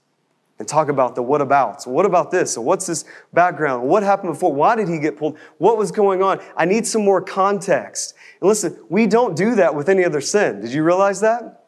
and 0.60 0.68
talk 0.68 0.90
about 0.90 1.14
the 1.14 1.22
what 1.22 1.40
abouts. 1.40 1.86
What 1.86 2.04
about 2.04 2.30
this? 2.30 2.56
What's 2.58 2.86
this 2.86 3.06
background? 3.32 3.88
What 3.88 4.02
happened 4.02 4.34
before? 4.34 4.52
Why 4.52 4.76
did 4.76 4.88
he 4.88 4.98
get 4.98 5.16
pulled? 5.16 5.38
What 5.56 5.78
was 5.78 5.90
going 5.90 6.22
on? 6.22 6.38
I 6.54 6.66
need 6.66 6.86
some 6.86 7.02
more 7.02 7.22
context. 7.22 8.14
And 8.40 8.48
listen, 8.48 8.78
we 8.90 9.06
don't 9.06 9.34
do 9.34 9.54
that 9.54 9.74
with 9.74 9.88
any 9.88 10.04
other 10.04 10.20
sin. 10.20 10.60
Did 10.60 10.72
you 10.72 10.84
realize 10.84 11.22
that? 11.22 11.64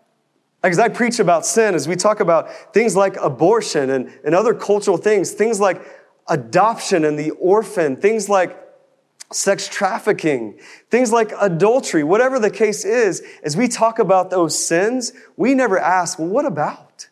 As 0.62 0.78
I 0.78 0.90
preach 0.90 1.18
about 1.20 1.46
sin, 1.46 1.74
as 1.74 1.88
we 1.88 1.96
talk 1.96 2.20
about 2.20 2.74
things 2.74 2.94
like 2.94 3.16
abortion 3.16 3.90
and, 3.90 4.12
and 4.24 4.34
other 4.34 4.52
cultural 4.52 4.98
things, 4.98 5.32
things 5.32 5.58
like 5.58 5.82
adoption 6.28 7.06
and 7.06 7.18
the 7.18 7.30
orphan, 7.30 7.96
things 7.96 8.28
like 8.28 8.61
sex 9.32 9.68
trafficking, 9.68 10.58
things 10.90 11.12
like 11.12 11.32
adultery, 11.40 12.04
whatever 12.04 12.38
the 12.38 12.50
case 12.50 12.84
is, 12.84 13.22
as 13.42 13.56
we 13.56 13.68
talk 13.68 13.98
about 13.98 14.30
those 14.30 14.58
sins, 14.58 15.12
we 15.36 15.54
never 15.54 15.78
ask, 15.78 16.18
well, 16.18 16.28
what 16.28 16.44
about? 16.44 17.08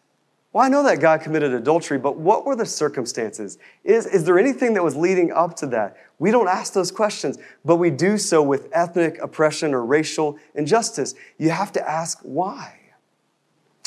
Well, 0.53 0.65
I 0.65 0.69
know 0.69 0.83
that 0.83 0.99
God 0.99 1.21
committed 1.21 1.53
adultery, 1.53 1.99
but 1.99 2.17
what 2.17 2.45
were 2.45 2.57
the 2.57 2.67
circumstances? 2.67 3.59
Is, 3.85 4.07
is 4.07 4.25
there 4.25 4.39
anything 4.39 4.75
that 4.75 4.83
was 4.83 4.97
leading 4.97 5.31
up 5.31 5.55
to 5.57 5.67
that? 5.69 5.97
We 6.19 6.33
don't 6.33 6.49
ask 6.49 6.73
those 6.73 6.91
questions, 6.91 7.39
but 7.65 7.77
we 7.77 7.91
do 7.91 8.19
so 8.19 8.43
with 8.43 8.69
ethnic 8.73 9.19
oppression 9.23 9.75
or 9.75 9.85
racial 9.85 10.39
injustice. 10.57 11.15
You 11.39 11.51
have 11.51 11.71
to 11.73 11.89
ask 11.89 12.19
why. 12.23 12.79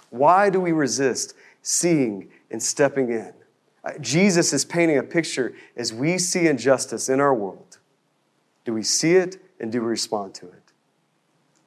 Why 0.10 0.50
do 0.50 0.62
we 0.62 0.72
resist 0.72 1.34
seeing 1.64 2.30
and 2.50 2.64
stepping 2.64 3.10
in? 3.10 3.34
Uh, 3.84 3.98
Jesus 4.00 4.54
is 4.54 4.64
painting 4.64 4.98
a 4.98 5.04
picture 5.04 5.54
as 5.76 5.92
we 5.92 6.18
see 6.18 6.48
injustice 6.48 7.10
in 7.10 7.20
our 7.20 7.34
world. 7.34 7.73
Do 8.66 8.74
we 8.74 8.84
see 8.84 9.16
it 9.16 9.38
and 9.60 9.72
do 9.72 9.82
we 9.82 9.88
respond 9.88 10.34
to 10.36 10.48
it? 10.48 10.72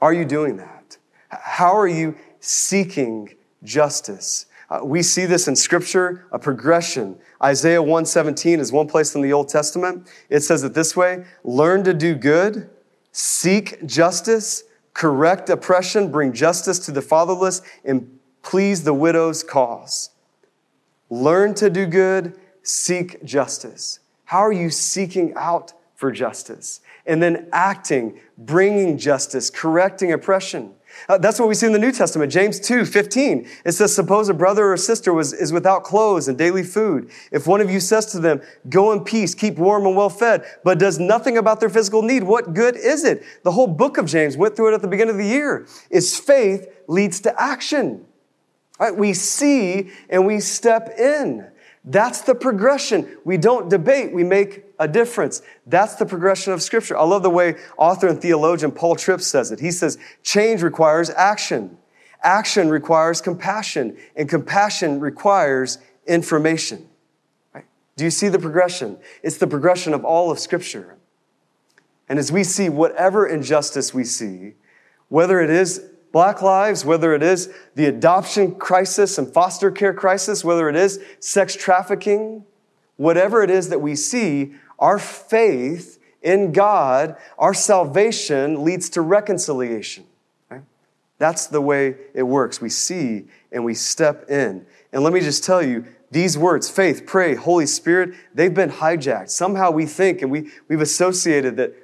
Are 0.01 0.13
you 0.13 0.25
doing 0.25 0.57
that? 0.57 0.99
How 1.29 1.77
are 1.77 1.89
you 1.89 2.17
seeking 2.41 3.35
justice? 3.63 4.47
Uh, 4.69 4.81
we 4.83 5.03
see 5.03 5.27
this 5.27 5.47
in 5.47 5.55
scripture, 5.55 6.27
a 6.33 6.39
progression. 6.39 7.19
Isaiah 7.43 7.81
117 7.81 8.59
is 8.59 8.73
one 8.73 8.89
place 8.89 9.15
in 9.15 9.23
the 9.23 9.33
Old 9.33 9.49
Testament. 9.49 10.09
It 10.29 10.41
says 10.41 10.65
it 10.65 10.75
this 10.75 10.97
way, 10.97 11.25
learn 11.45 11.85
to 11.85 11.95
do 11.95 12.15
good, 12.15 12.69
seek 13.13 13.85
justice, 13.87 14.65
correct 14.93 15.51
oppression, 15.51 16.11
bring 16.11 16.33
justice 16.33 16.79
to 16.81 16.93
the 16.93 17.03
fatherless, 17.03 17.63
and 17.85 18.19
please 18.43 18.83
the 18.83 18.95
widow's 18.95 19.43
cause. 19.43 20.11
Learn 21.11 21.55
to 21.55 21.71
do 21.71 21.87
good, 21.87 22.37
seek 22.63 23.23
justice. 23.25 24.01
How 24.25 24.39
are 24.39 24.53
you 24.53 24.71
seeking 24.71 25.33
out 25.37 25.73
for 25.97 26.13
justice? 26.13 26.81
And 27.07 27.21
then 27.21 27.49
acting, 27.53 28.21
bringing 28.39 28.99
justice, 28.99 29.51
correcting 29.51 30.13
oppression. 30.13 30.75
Uh, 31.09 31.19
that's 31.19 31.39
what 31.39 31.49
we 31.49 31.55
see 31.55 31.67
in 31.67 31.73
the 31.73 31.79
New 31.79 31.93
Testament. 31.93 32.33
James 32.33 32.59
2, 32.61 32.85
15. 32.85 33.49
It 33.65 33.73
says, 33.73 33.95
suppose 33.95 34.29
a 34.29 34.35
brother 34.35 34.73
or 34.73 34.77
sister 34.77 35.13
was, 35.13 35.33
is 35.33 35.53
without 35.53 35.85
clothes 35.85 36.29
and 36.29 36.39
daily 36.39 36.63
food. 36.63 37.11
If 37.31 37.47
one 37.47 37.61
of 37.61 37.71
you 37.71 37.81
says 37.81 38.07
to 38.13 38.21
them, 38.21 38.41
go 38.69 38.93
in 38.93 39.05
peace, 39.05 39.35
keep 39.35 39.57
warm 39.57 39.87
and 39.87 39.97
well 39.97 40.09
fed, 40.09 40.45
but 40.65 40.79
does 40.79 40.99
nothing 40.99 41.37
about 41.37 41.61
their 41.61 41.69
physical 41.69 42.03
need, 42.03 42.23
what 42.23 42.55
good 42.55 42.77
is 42.77 43.05
it? 43.05 43.23
The 43.43 43.53
whole 43.53 43.67
book 43.67 43.99
of 43.99 44.07
James 44.07 44.37
went 44.37 44.57
through 44.57 44.73
it 44.73 44.75
at 44.75 44.83
the 44.83 44.89
beginning 44.89 45.13
of 45.13 45.19
the 45.19 45.27
year. 45.27 45.67
Is 45.91 46.19
faith 46.19 46.67
leads 46.87 47.21
to 47.21 47.41
action. 47.41 48.05
Right? 48.79 48.95
We 48.95 49.13
see 49.13 49.91
and 50.09 50.27
we 50.27 50.41
step 50.41 50.99
in. 50.99 51.47
That's 51.85 52.23
the 52.23 52.35
progression. 52.35 53.17
We 53.25 53.37
don't 53.37 53.71
debate, 53.71 54.13
we 54.13 54.25
make 54.25 54.66
a 54.79 54.89
difference. 54.89 55.43
That's 55.67 55.95
the 55.95 56.07
progression 56.07 56.53
of 56.53 56.63
Scripture. 56.63 56.97
I 56.97 57.05
love 57.05 57.23
the 57.23 57.31
way 57.31 57.57
author 57.77 58.09
and 58.09 58.21
theologian 58.21 58.73
Paul 58.73 58.97
Tripp 58.97 59.21
says 59.21 59.51
it. 59.53 59.61
He 59.61 59.71
says, 59.71 59.99
change 60.23 60.63
requires 60.63 61.11
action. 61.11 61.79
Action 62.23 62.69
requires 62.69 63.21
compassion, 63.21 63.97
and 64.17 64.29
compassion 64.29 65.01
requires 65.01 65.79
information. 66.07 66.89
Right? 67.55 67.65
Do 67.97 68.05
you 68.05 68.11
see 68.11 68.29
the 68.29 68.39
progression? 68.39 68.99
It's 69.23 69.37
the 69.37 69.47
progression 69.47 69.95
of 69.95 70.05
all 70.05 70.31
of 70.31 70.39
Scripture. 70.39 70.97
And 72.09 72.19
as 72.19 72.33
we 72.33 72.43
see 72.45 72.69
whatever 72.69 73.27
injustice 73.27 73.93
we 73.93 74.05
see, 74.05 74.55
whether 75.09 75.41
it 75.41 75.51
is 75.51 75.85
Black 76.13 76.41
lives, 76.41 76.85
whether 76.85 77.15
it 77.15 77.23
is 77.23 77.53
the 77.75 77.87
adoption 77.87 78.55
crisis 78.55 79.19
and 79.19 79.31
foster 79.31 79.71
care 79.71 79.93
crisis, 79.93 80.43
whether 80.43 80.69
it 80.69 80.77
is 80.77 80.99
sex 81.21 81.55
trafficking, 81.55 82.45
whatever 82.97 83.43
it 83.43 83.51
is 83.51 83.69
that 83.69 83.81
we 83.81 83.95
see, 83.95 84.55
our 84.79 84.99
faith 84.99 85.99
in 86.23 86.53
God, 86.53 87.17
our 87.39 87.55
salvation 87.55 88.65
leads 88.65 88.91
to 88.91 89.01
reconciliation. 89.01 90.05
Right? 90.51 90.63
That's 91.19 91.47
the 91.47 91.61
way 91.61 91.97
it 92.15 92.25
works. 92.25 92.61
We 92.61 92.71
see 92.71 93.27
and 93.53 93.65
we 93.65 93.75
step 93.75 94.29
in. 94.31 94.67
And 94.93 95.03
let 95.03 95.13
me 95.13 95.21
just 95.21 95.45
tell 95.45 95.63
you, 95.63 95.87
these 96.11 96.39
words, 96.39 96.71
faith, 96.71 97.05
pray, 97.05 97.35
Holy 97.35 97.67
Spirit, 97.67 98.15
they've 98.33 98.55
been 98.55 98.71
hijacked. 98.71 99.31
Somehow 99.31 99.71
we 99.71 99.87
think 99.87 100.23
and 100.23 100.31
we, 100.31 100.51
we've 100.69 100.81
associated 100.81 101.57
that 101.57 101.75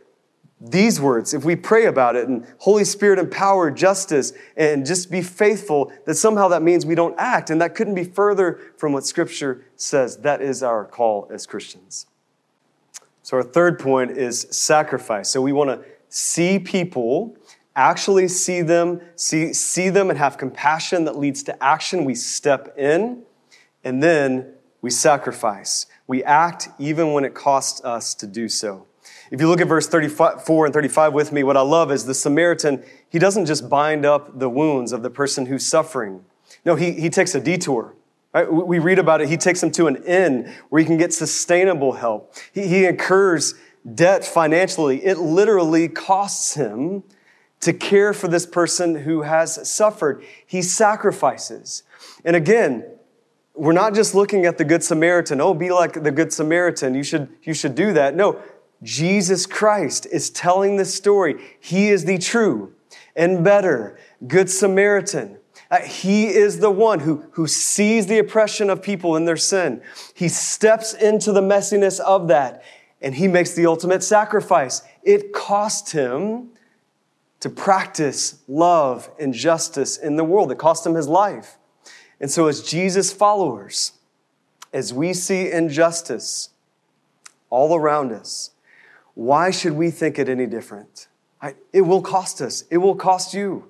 these 0.65 1.01
words, 1.01 1.35
if 1.35 1.45
we 1.45 1.57
pray 1.57 1.87
about 1.87 2.15
it 2.15 2.29
and 2.29 2.47
Holy 2.59 2.85
Spirit 2.85 3.19
empower 3.19 3.69
justice 3.69 4.33
and 4.57 4.87
just 4.87 5.11
be 5.11 5.21
faithful, 5.21 5.93
that 6.07 6.15
somehow 6.15 6.47
that 6.49 6.63
means 6.63 6.87
we 6.87 6.95
don't 6.95 7.17
act. 7.19 7.51
And 7.51 7.61
that 7.61 7.75
couldn't 7.75 7.97
be 7.97 8.05
further 8.05 8.61
from 8.77 8.93
what 8.93 9.05
Scripture 9.05 9.65
says. 9.75 10.19
That 10.19 10.41
is 10.41 10.63
our 10.63 10.85
call 10.85 11.29
as 11.33 11.47
Christians. 11.47 12.07
So, 13.25 13.39
our 13.39 13.43
third 13.43 13.81
point 13.81 14.13
is 14.13 14.47
sacrifice. 14.51 15.31
So, 15.31 15.43
we 15.43 15.53
want 15.53 15.71
to 15.71 15.89
see 16.09 16.61
people, 16.61 17.37
actually 17.75 18.29
see 18.29 18.63
them, 18.63 19.01
see, 19.17 19.53
see 19.53 19.89
them 19.89 20.11
and 20.11 20.19
have 20.19 20.39
compassion 20.39 21.05
that 21.07 21.19
leads 21.19 21.43
to 21.45 21.63
action. 21.63 22.05
We 22.05 22.15
step 22.15 22.79
in 22.79 23.23
and 23.83 24.01
then 24.01 24.53
we 24.81 24.91
sacrifice. 24.91 25.87
We 26.07 26.23
act 26.23 26.69
even 26.79 27.13
when 27.13 27.25
it 27.25 27.35
costs 27.35 27.83
us 27.85 28.15
to 28.17 28.29
do 28.29 28.49
so. 28.49 28.87
If 29.33 29.41
you 29.41 29.49
look 29.49 29.63
at 29.63 29.67
verse 29.67 29.89
34 29.89 30.67
and 30.67 30.75
35 30.75 31.15
with 31.15 31.33
me, 31.33 31.43
what 31.43 31.57
I 31.57 31.63
love 31.63 31.91
is 31.91 32.05
the 32.05 32.15
Samaritan, 32.15 32.85
he 33.09 33.19
doesn't 33.19 33.47
just 33.47 33.67
bind 33.67 34.05
up 34.05 34.39
the 34.39 34.51
wounds 34.51 34.93
of 34.93 35.03
the 35.03 35.09
person 35.09 35.47
who's 35.47 35.67
suffering. 35.67 36.23
No, 36.67 36.75
he, 36.75 36.93
he 36.93 37.09
takes 37.09 37.35
a 37.35 37.41
detour. 37.41 37.95
Right? 38.35 38.53
We 38.53 38.79
read 38.79 38.99
about 38.99 39.23
it. 39.23 39.31
He 39.31 39.39
takes 39.39 39.63
him 39.63 39.71
to 39.73 39.87
an 39.87 39.97
inn 40.05 40.53
where 40.69 40.81
he 40.81 40.87
can 40.87 40.99
get 40.99 41.15
sustainable 41.15 41.93
help. 41.93 42.35
He, 42.53 42.67
he 42.67 42.85
incurs 42.85 43.55
debt 43.95 44.23
financially. 44.23 45.03
It 45.03 45.17
literally 45.17 45.89
costs 45.89 46.53
him 46.53 47.03
to 47.61 47.73
care 47.73 48.13
for 48.13 48.29
this 48.29 48.45
person 48.45 48.97
who 48.97 49.23
has 49.23 49.67
suffered. 49.67 50.23
He 50.47 50.61
sacrifices. 50.61 51.85
And 52.23 52.37
again, 52.37 52.85
we're 53.55 53.73
not 53.73 53.95
just 53.95 54.15
looking 54.15 54.45
at 54.45 54.59
the 54.59 54.65
Good 54.65 54.83
Samaritan. 54.83 55.41
Oh, 55.41 55.55
be 55.55 55.71
like 55.71 56.03
the 56.03 56.11
Good 56.11 56.33
Samaritan. 56.33 56.95
You 56.95 57.03
should, 57.03 57.29
you 57.43 57.55
should 57.55 57.75
do 57.75 57.93
that. 57.93 58.15
No, 58.15 58.41
Jesus 58.83 59.47
Christ 59.47 60.07
is 60.11 60.31
telling 60.31 60.77
this 60.77 60.95
story. 60.95 61.41
He 61.61 61.89
is 61.89 62.05
the 62.05 62.19
true 62.19 62.75
and 63.15 63.45
better 63.45 63.99
Good 64.27 64.51
Samaritan. 64.51 65.39
Uh, 65.71 65.81
he 65.81 66.27
is 66.27 66.61
the 66.61 66.71
one 66.71 67.01
who, 67.01 67.25
who 67.33 67.47
sees 67.47 68.07
the 68.07 68.19
oppression 68.19 68.69
of 68.69 68.83
people 68.83 69.17
in 69.17 69.25
their 69.25 69.37
sin. 69.37 69.81
He 70.15 70.29
steps 70.29 70.93
into 70.93 71.33
the 71.33 71.41
messiness 71.41 71.99
of 72.01 72.29
that 72.29 72.63
and 73.01 73.15
he 73.15 73.29
makes 73.29 73.55
the 73.55 73.67
ultimate 73.67 74.03
sacrifice. 74.03 74.83
It 75.03 75.33
cost 75.33 75.93
him 75.93 76.51
to 77.41 77.51
practice 77.51 78.39
love 78.47 79.11
and 79.19 79.35
justice 79.35 79.97
in 79.97 80.17
the 80.17 80.25
world. 80.25 80.53
It 80.53 80.59
cost 80.59 80.87
him 80.87 80.95
his 80.95 81.09
life. 81.09 81.59
And 82.21 82.31
so, 82.31 82.47
as 82.47 82.63
Jesus 82.63 83.13
followers, 83.13 83.93
as 84.73 84.95
we 84.95 85.13
see 85.13 85.51
injustice 85.51 86.51
all 87.51 87.75
around 87.75 88.13
us, 88.13 88.52
why 89.15 89.51
should 89.51 89.75
we 89.75 89.91
think 89.91 90.19
it 90.19 90.29
any 90.29 90.47
different? 90.47 91.09
It 91.73 91.83
will 91.83 92.03
cost 92.03 92.41
us. 92.41 92.65
It 92.71 92.79
will 92.79 92.95
cost 92.95 93.35
you. 93.35 93.69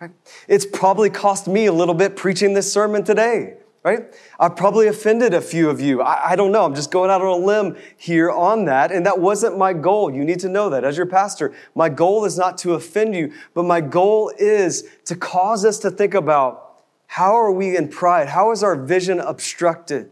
Right? 0.00 0.10
It's 0.48 0.66
probably 0.66 1.10
cost 1.10 1.46
me 1.46 1.66
a 1.66 1.72
little 1.72 1.94
bit 1.94 2.16
preaching 2.16 2.54
this 2.54 2.72
sermon 2.72 3.04
today, 3.04 3.58
right? 3.84 4.12
I've 4.40 4.56
probably 4.56 4.88
offended 4.88 5.34
a 5.34 5.40
few 5.40 5.70
of 5.70 5.80
you. 5.80 6.00
I, 6.02 6.30
I, 6.30 6.36
don't 6.36 6.50
know. 6.50 6.64
I'm 6.64 6.74
just 6.74 6.90
going 6.90 7.10
out 7.10 7.20
on 7.20 7.28
a 7.28 7.44
limb 7.44 7.76
here 7.96 8.30
on 8.30 8.64
that. 8.64 8.90
And 8.90 9.06
that 9.06 9.20
wasn't 9.20 9.58
my 9.58 9.72
goal. 9.74 10.12
You 10.12 10.24
need 10.24 10.40
to 10.40 10.48
know 10.48 10.70
that 10.70 10.82
as 10.82 10.96
your 10.96 11.06
pastor. 11.06 11.52
My 11.74 11.88
goal 11.88 12.24
is 12.24 12.36
not 12.36 12.58
to 12.58 12.74
offend 12.74 13.14
you, 13.14 13.32
but 13.54 13.64
my 13.64 13.80
goal 13.80 14.32
is 14.38 14.88
to 15.04 15.14
cause 15.14 15.64
us 15.64 15.78
to 15.80 15.90
think 15.90 16.14
about 16.14 16.82
how 17.06 17.34
are 17.34 17.52
we 17.52 17.76
in 17.76 17.88
pride? 17.88 18.28
How 18.28 18.50
is 18.52 18.62
our 18.62 18.74
vision 18.74 19.20
obstructed? 19.20 20.10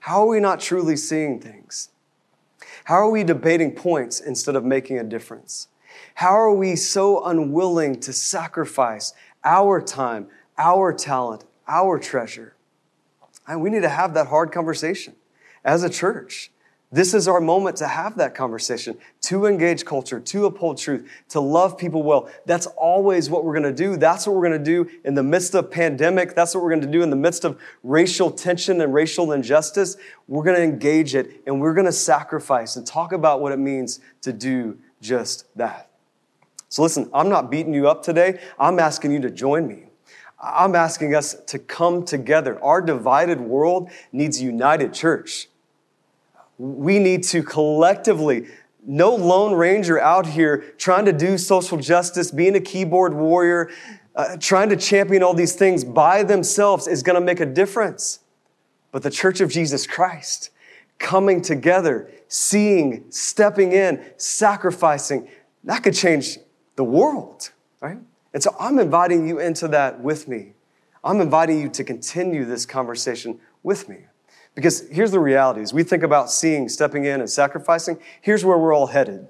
How 0.00 0.22
are 0.22 0.28
we 0.28 0.40
not 0.40 0.58
truly 0.58 0.96
seeing 0.96 1.38
things? 1.38 1.90
How 2.88 2.94
are 2.94 3.10
we 3.10 3.22
debating 3.22 3.72
points 3.72 4.18
instead 4.18 4.56
of 4.56 4.64
making 4.64 4.98
a 4.98 5.04
difference? 5.04 5.68
How 6.14 6.30
are 6.30 6.54
we 6.54 6.74
so 6.74 7.22
unwilling 7.22 8.00
to 8.00 8.14
sacrifice 8.14 9.12
our 9.44 9.78
time, 9.82 10.28
our 10.56 10.94
talent, 10.94 11.44
our 11.68 11.98
treasure? 11.98 12.54
And 13.46 13.60
we 13.60 13.68
need 13.68 13.82
to 13.82 13.90
have 13.90 14.14
that 14.14 14.28
hard 14.28 14.52
conversation 14.52 15.16
as 15.62 15.82
a 15.82 15.90
church. 15.90 16.50
This 16.90 17.12
is 17.12 17.28
our 17.28 17.42
moment 17.42 17.76
to 17.76 17.88
have 17.88 18.16
that 18.16 18.34
conversation, 18.34 18.96
to 19.28 19.44
engage 19.44 19.84
culture, 19.84 20.18
to 20.18 20.46
uphold 20.46 20.78
truth, 20.78 21.06
to 21.28 21.38
love 21.38 21.76
people 21.76 22.02
well. 22.02 22.30
That's 22.46 22.64
always 22.64 23.28
what 23.28 23.44
we're 23.44 23.52
going 23.52 23.74
to 23.74 23.74
do. 23.74 23.98
That's 23.98 24.26
what 24.26 24.34
we're 24.34 24.48
going 24.48 24.64
to 24.64 24.64
do 24.64 24.90
in 25.04 25.12
the 25.12 25.22
midst 25.22 25.54
of 25.54 25.70
pandemic. 25.70 26.34
That's 26.34 26.54
what 26.54 26.64
we're 26.64 26.70
going 26.70 26.80
to 26.80 26.86
do 26.86 27.02
in 27.02 27.10
the 27.10 27.16
midst 27.16 27.44
of 27.44 27.60
racial 27.82 28.30
tension 28.30 28.80
and 28.80 28.94
racial 28.94 29.32
injustice. 29.32 29.98
We're 30.28 30.44
going 30.44 30.56
to 30.56 30.62
engage 30.62 31.14
it 31.14 31.42
and 31.46 31.60
we're 31.60 31.74
going 31.74 31.84
to 31.84 31.92
sacrifice 31.92 32.76
and 32.76 32.86
talk 32.86 33.12
about 33.12 33.42
what 33.42 33.52
it 33.52 33.58
means 33.58 34.00
to 34.22 34.32
do 34.32 34.78
just 35.02 35.44
that. 35.56 35.90
So 36.70 36.82
listen, 36.82 37.10
I'm 37.12 37.28
not 37.28 37.50
beating 37.50 37.74
you 37.74 37.86
up 37.86 38.02
today. 38.02 38.40
I'm 38.58 38.78
asking 38.78 39.12
you 39.12 39.20
to 39.20 39.30
join 39.30 39.68
me. 39.68 39.88
I'm 40.42 40.74
asking 40.74 41.14
us 41.14 41.36
to 41.48 41.58
come 41.58 42.02
together. 42.06 42.58
Our 42.64 42.80
divided 42.80 43.42
world 43.42 43.90
needs 44.10 44.40
a 44.40 44.44
united 44.44 44.94
church. 44.94 45.50
We 46.56 46.98
need 46.98 47.24
to 47.24 47.42
collectively, 47.42 48.46
no 48.86 49.14
lone 49.14 49.54
ranger 49.54 50.00
out 50.00 50.26
here 50.26 50.74
trying 50.78 51.04
to 51.04 51.12
do 51.12 51.38
social 51.38 51.78
justice, 51.78 52.30
being 52.30 52.56
a 52.56 52.60
keyboard 52.60 53.14
warrior, 53.14 53.70
uh, 54.14 54.36
trying 54.38 54.68
to 54.68 54.76
champion 54.76 55.22
all 55.22 55.34
these 55.34 55.54
things 55.54 55.84
by 55.84 56.22
themselves 56.22 56.86
is 56.86 57.02
going 57.02 57.14
to 57.14 57.20
make 57.20 57.40
a 57.40 57.46
difference. 57.46 58.20
But 58.90 59.02
the 59.02 59.10
church 59.10 59.40
of 59.40 59.50
Jesus 59.50 59.86
Christ, 59.86 60.50
coming 60.98 61.40
together, 61.40 62.10
seeing, 62.28 63.04
stepping 63.10 63.72
in, 63.72 64.04
sacrificing, 64.16 65.28
that 65.64 65.82
could 65.82 65.94
change 65.94 66.38
the 66.76 66.84
world, 66.84 67.50
right? 67.80 67.98
And 68.32 68.42
so 68.42 68.54
I'm 68.58 68.78
inviting 68.78 69.26
you 69.28 69.38
into 69.38 69.68
that 69.68 70.00
with 70.00 70.28
me. 70.28 70.52
I'm 71.04 71.20
inviting 71.20 71.60
you 71.60 71.68
to 71.70 71.84
continue 71.84 72.44
this 72.44 72.66
conversation 72.66 73.40
with 73.62 73.88
me. 73.88 74.06
Because 74.58 74.88
here's 74.90 75.12
the 75.12 75.20
reality 75.20 75.60
as 75.60 75.72
we 75.72 75.84
think 75.84 76.02
about 76.02 76.32
seeing, 76.32 76.68
stepping 76.68 77.04
in, 77.04 77.20
and 77.20 77.30
sacrificing, 77.30 77.96
here's 78.20 78.44
where 78.44 78.58
we're 78.58 78.74
all 78.74 78.88
headed. 78.88 79.28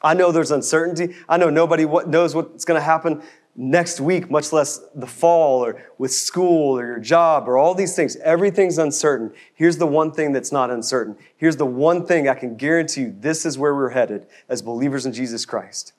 I 0.00 0.14
know 0.14 0.32
there's 0.32 0.50
uncertainty. 0.50 1.14
I 1.28 1.36
know 1.36 1.50
nobody 1.50 1.84
knows 1.84 2.34
what's 2.34 2.64
going 2.64 2.80
to 2.80 2.82
happen 2.82 3.22
next 3.54 4.00
week, 4.00 4.30
much 4.30 4.54
less 4.54 4.80
the 4.94 5.06
fall 5.06 5.62
or 5.62 5.84
with 5.98 6.10
school 6.10 6.78
or 6.78 6.86
your 6.86 6.98
job 6.98 7.50
or 7.50 7.58
all 7.58 7.74
these 7.74 7.94
things. 7.94 8.16
Everything's 8.16 8.78
uncertain. 8.78 9.30
Here's 9.52 9.76
the 9.76 9.86
one 9.86 10.10
thing 10.10 10.32
that's 10.32 10.52
not 10.52 10.70
uncertain. 10.70 11.18
Here's 11.36 11.58
the 11.58 11.66
one 11.66 12.06
thing 12.06 12.26
I 12.26 12.34
can 12.34 12.56
guarantee 12.56 13.02
you 13.02 13.14
this 13.20 13.44
is 13.44 13.58
where 13.58 13.74
we're 13.74 13.90
headed 13.90 14.26
as 14.48 14.62
believers 14.62 15.04
in 15.04 15.12
Jesus 15.12 15.44
Christ. 15.44 15.92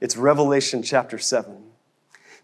It's 0.00 0.16
Revelation 0.16 0.82
chapter 0.82 1.18
7. 1.18 1.62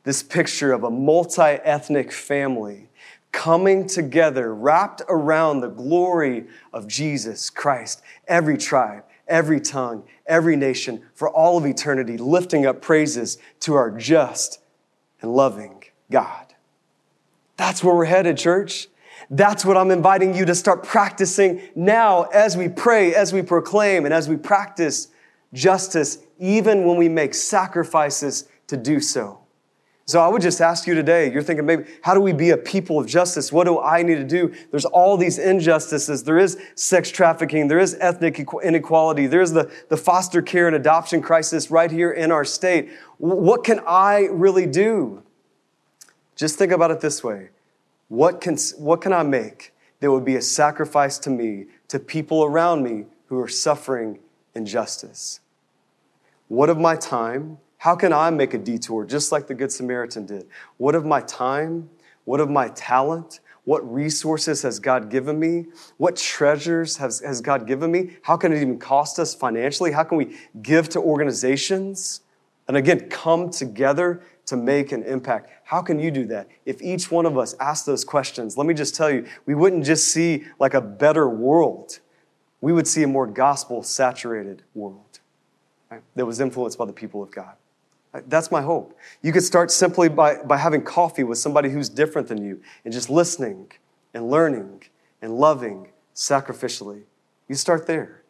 This 0.03 0.22
picture 0.22 0.74
of 0.74 0.85
a 0.85 0.90
multi 0.90 1.40
ethnic 1.40 2.12
family 2.12 2.90
coming 3.35 3.85
together, 3.85 4.55
wrapped 4.55 5.03
around 5.09 5.61
the 5.61 5.68
glory 5.68 6.47
of 6.73 6.87
Jesus 6.87 7.51
Christ. 7.51 8.01
Every 8.29 8.57
tribe, 8.57 9.03
every 9.27 9.61
tongue, 9.61 10.05
every 10.25 10.55
nation, 10.55 11.03
for 11.14 11.29
all 11.29 11.59
of 11.59 11.66
eternity, 11.66 12.16
lifting 12.16 12.64
up 12.64 12.81
praises 12.81 13.37
to 13.61 13.75
our 13.75 13.90
just 13.90 14.61
and 15.20 15.35
loving 15.35 15.83
God. 16.11 16.55
That's 17.57 17.83
where 17.83 17.94
we're 17.94 18.05
headed, 18.05 18.38
church. 18.38 18.87
That's 19.29 19.64
what 19.64 19.77
I'm 19.77 19.90
inviting 19.90 20.35
you 20.35 20.44
to 20.44 20.55
start 20.55 20.85
practicing 20.85 21.61
now 21.75 22.23
as 22.25 22.57
we 22.57 22.68
pray, 22.68 23.16
as 23.16 23.33
we 23.33 23.42
proclaim, 23.42 24.05
and 24.05 24.14
as 24.14 24.29
we 24.29 24.37
practice 24.37 25.09
justice, 25.53 26.18
even 26.38 26.85
when 26.85 26.97
we 26.97 27.09
make 27.09 27.35
sacrifices 27.35 28.49
to 28.68 28.77
do 28.77 29.01
so. 29.01 29.43
So 30.07 30.21
I 30.21 30.29
would 30.29 30.43
just 30.43 30.61
ask 30.61 30.87
you 30.87 30.95
today, 30.95 31.33
you're 31.33 31.43
thinking 31.43 31.64
maybe, 31.64 31.85
how 32.03 32.12
do 32.12 32.21
we 32.21 32.35
be 32.35 32.51
a 32.51 32.59
people 32.59 32.99
of 32.99 33.07
justice? 33.07 33.51
What 33.51 33.64
do 33.64 33.81
I 33.81 34.03
need 34.03 34.17
to 34.17 34.25
do? 34.25 34.55
There's 34.71 34.85
all 34.85 35.17
these 35.17 35.38
injustices. 35.38 36.25
There 36.25 36.38
is 36.38 36.59
sex 36.75 37.11
trafficking. 37.11 37.69
There 37.69 37.79
is 37.79 37.97
ethnic 38.01 38.47
inequality. 38.62 39.27
There's 39.27 39.53
the, 39.53 39.73
the 39.88 39.97
foster 39.97 40.43
care 40.43 40.67
and 40.67 40.77
adoption 40.77 41.23
crisis 41.23 41.71
right 41.71 41.90
here 41.90 42.12
in 42.12 42.31
our 42.31 42.45
state. 42.45 42.90
What 43.17 43.64
can 43.64 43.81
I 43.87 44.29
really 44.31 44.67
do? 44.67 45.23
Just 46.37 46.59
think 46.59 46.71
about 46.71 46.90
it 46.90 47.01
this 47.01 47.25
way. 47.25 47.49
What 48.09 48.43
can, 48.43 48.59
what 48.77 49.01
can 49.01 49.14
I 49.14 49.23
make 49.23 49.73
that 50.01 50.11
would 50.11 50.25
be 50.25 50.37
a 50.37 50.43
sacrifice 50.43 51.19
to 51.21 51.31
me, 51.31 51.64
to 51.88 51.99
people 51.99 52.45
around 52.45 52.83
me 52.83 53.07
who 53.29 53.40
are 53.40 53.49
suffering 53.49 54.19
injustice? 54.55 55.40
What 56.49 56.69
of 56.69 56.77
my 56.77 56.95
time? 56.95 57.57
How 57.85 57.94
can 57.94 58.14
I 58.14 58.31
make 58.31 58.55
a 58.55 58.59
detour 58.59 59.05
just 59.05 59.31
like 59.31 59.47
the 59.47 59.53
Good 59.53 59.70
Samaritan 59.70 60.25
did? 60.25 60.47
What 60.79 60.94
of 60.94 61.05
my 61.05 61.20
time? 61.20 61.90
What 62.25 62.40
of 62.40 62.49
my 62.49 62.68
talent? 62.68 63.40
What 63.64 63.81
resources 63.92 64.62
has 64.62 64.79
God 64.79 65.11
given 65.11 65.38
me? 65.38 65.66
What 65.99 66.16
treasures 66.16 66.97
has, 66.97 67.20
has 67.20 67.42
God 67.42 67.66
given 67.66 67.92
me? 67.92 68.16
How 68.23 68.38
can 68.38 68.55
it 68.55 68.62
even 68.62 68.79
cost 68.79 69.18
us 69.18 69.35
financially? 69.35 69.92
How 69.92 70.03
can 70.03 70.16
we 70.16 70.35
give 70.62 70.88
to 70.88 70.99
organizations? 70.99 72.23
And 72.68 72.79
again, 72.79 73.11
come 73.11 73.51
together 73.51 74.23
to 74.47 74.57
make 74.57 74.90
an 74.90 75.03
impact. 75.03 75.51
How 75.64 75.83
can 75.83 75.99
you 75.99 76.11
do 76.11 76.25
that? 76.29 76.49
If 76.64 76.81
each 76.81 77.11
one 77.11 77.27
of 77.27 77.37
us 77.37 77.55
asked 77.61 77.85
those 77.85 78.03
questions, 78.03 78.57
let 78.57 78.66
me 78.66 78.73
just 78.73 78.94
tell 78.94 79.11
you, 79.11 79.27
we 79.44 79.55
wouldn't 79.55 79.85
just 79.85 80.09
see 80.09 80.44
like 80.59 80.73
a 80.73 80.81
better 80.81 81.29
world. 81.29 82.01
We 82.62 82.73
would 82.73 82.88
see 82.88 83.03
a 83.03 83.09
more 83.09 83.27
gospel 83.27 83.83
saturated 83.83 84.62
world 84.75 85.20
right, 85.90 86.01
that 86.14 86.25
was 86.25 86.40
influenced 86.40 86.79
by 86.79 86.87
the 86.87 86.94
people 86.94 87.23
of 87.23 87.31
God. 87.31 87.57
That's 88.27 88.50
my 88.50 88.62
hope. 88.62 88.96
You 89.22 89.33
could 89.33 89.42
start 89.42 89.70
simply 89.70 90.09
by, 90.09 90.37
by 90.42 90.57
having 90.57 90.83
coffee 90.83 91.24
with 91.24 91.38
somebody 91.38 91.70
who's 91.70 91.88
different 91.88 92.29
than 92.29 92.42
you 92.42 92.61
and 92.85 92.92
just 92.92 93.11
listening 93.11 93.72
and 94.12 94.31
learning 94.31 94.85
and 95.20 95.37
loving 95.37 95.88
sacrificially. 96.14 97.03
You 97.48 97.57
start 97.57 97.87
there. 97.87 98.22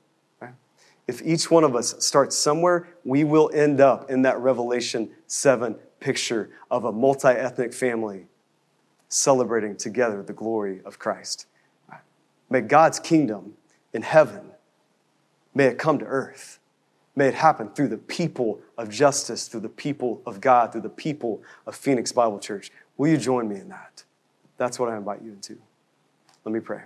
If 1.07 1.20
each 1.23 1.51
one 1.51 1.64
of 1.64 1.77
us 1.77 1.94
starts 2.05 2.37
somewhere, 2.37 2.88
we 3.05 3.25
will 3.25 3.51
end 3.53 3.81
up 3.81 4.11
in 4.11 4.23
that 4.23 4.38
Revelation 4.38 5.11
7 5.27 5.75
picture 6.01 6.51
of 6.70 6.85
a 6.85 6.92
multi 6.92 7.29
ethnic 7.29 7.75
family 7.75 8.27
celebrating 9.09 9.77
together 9.77 10.23
the 10.23 10.33
glory 10.33 10.81
of 10.85 10.99
Christ. 10.99 11.47
May 12.49 12.62
God's 12.62 12.99
kingdom 12.99 13.55
in 13.92 14.03
heaven, 14.03 14.51
may 15.55 15.66
it 15.66 15.79
come 15.79 15.99
to 15.99 16.05
earth. 16.05 16.59
May 17.16 17.29
it 17.29 17.35
happen 17.35 17.68
through 17.70 17.88
the 17.88 17.98
people 17.98 18.61
of 18.77 18.88
justice, 18.90 19.46
through 19.46 19.61
the 19.61 19.68
people 19.68 20.20
of 20.27 20.40
God, 20.40 20.72
through 20.72 20.81
the 20.81 20.88
people 20.88 21.42
of 21.66 21.77
Phoenix 21.77 22.11
Bible 22.11 22.40
Church. 22.40 22.72
Will 22.96 23.09
you 23.09 23.16
join 23.16 23.48
me 23.48 23.57
in 23.57 23.68
that? 23.68 24.05
That's 24.57 24.79
what 24.79 24.88
I 24.88 24.96
invite 24.96 25.22
you 25.22 25.33
into. 25.33 25.59
Let 26.44 26.53
me 26.53 26.61
pray. 26.61 26.83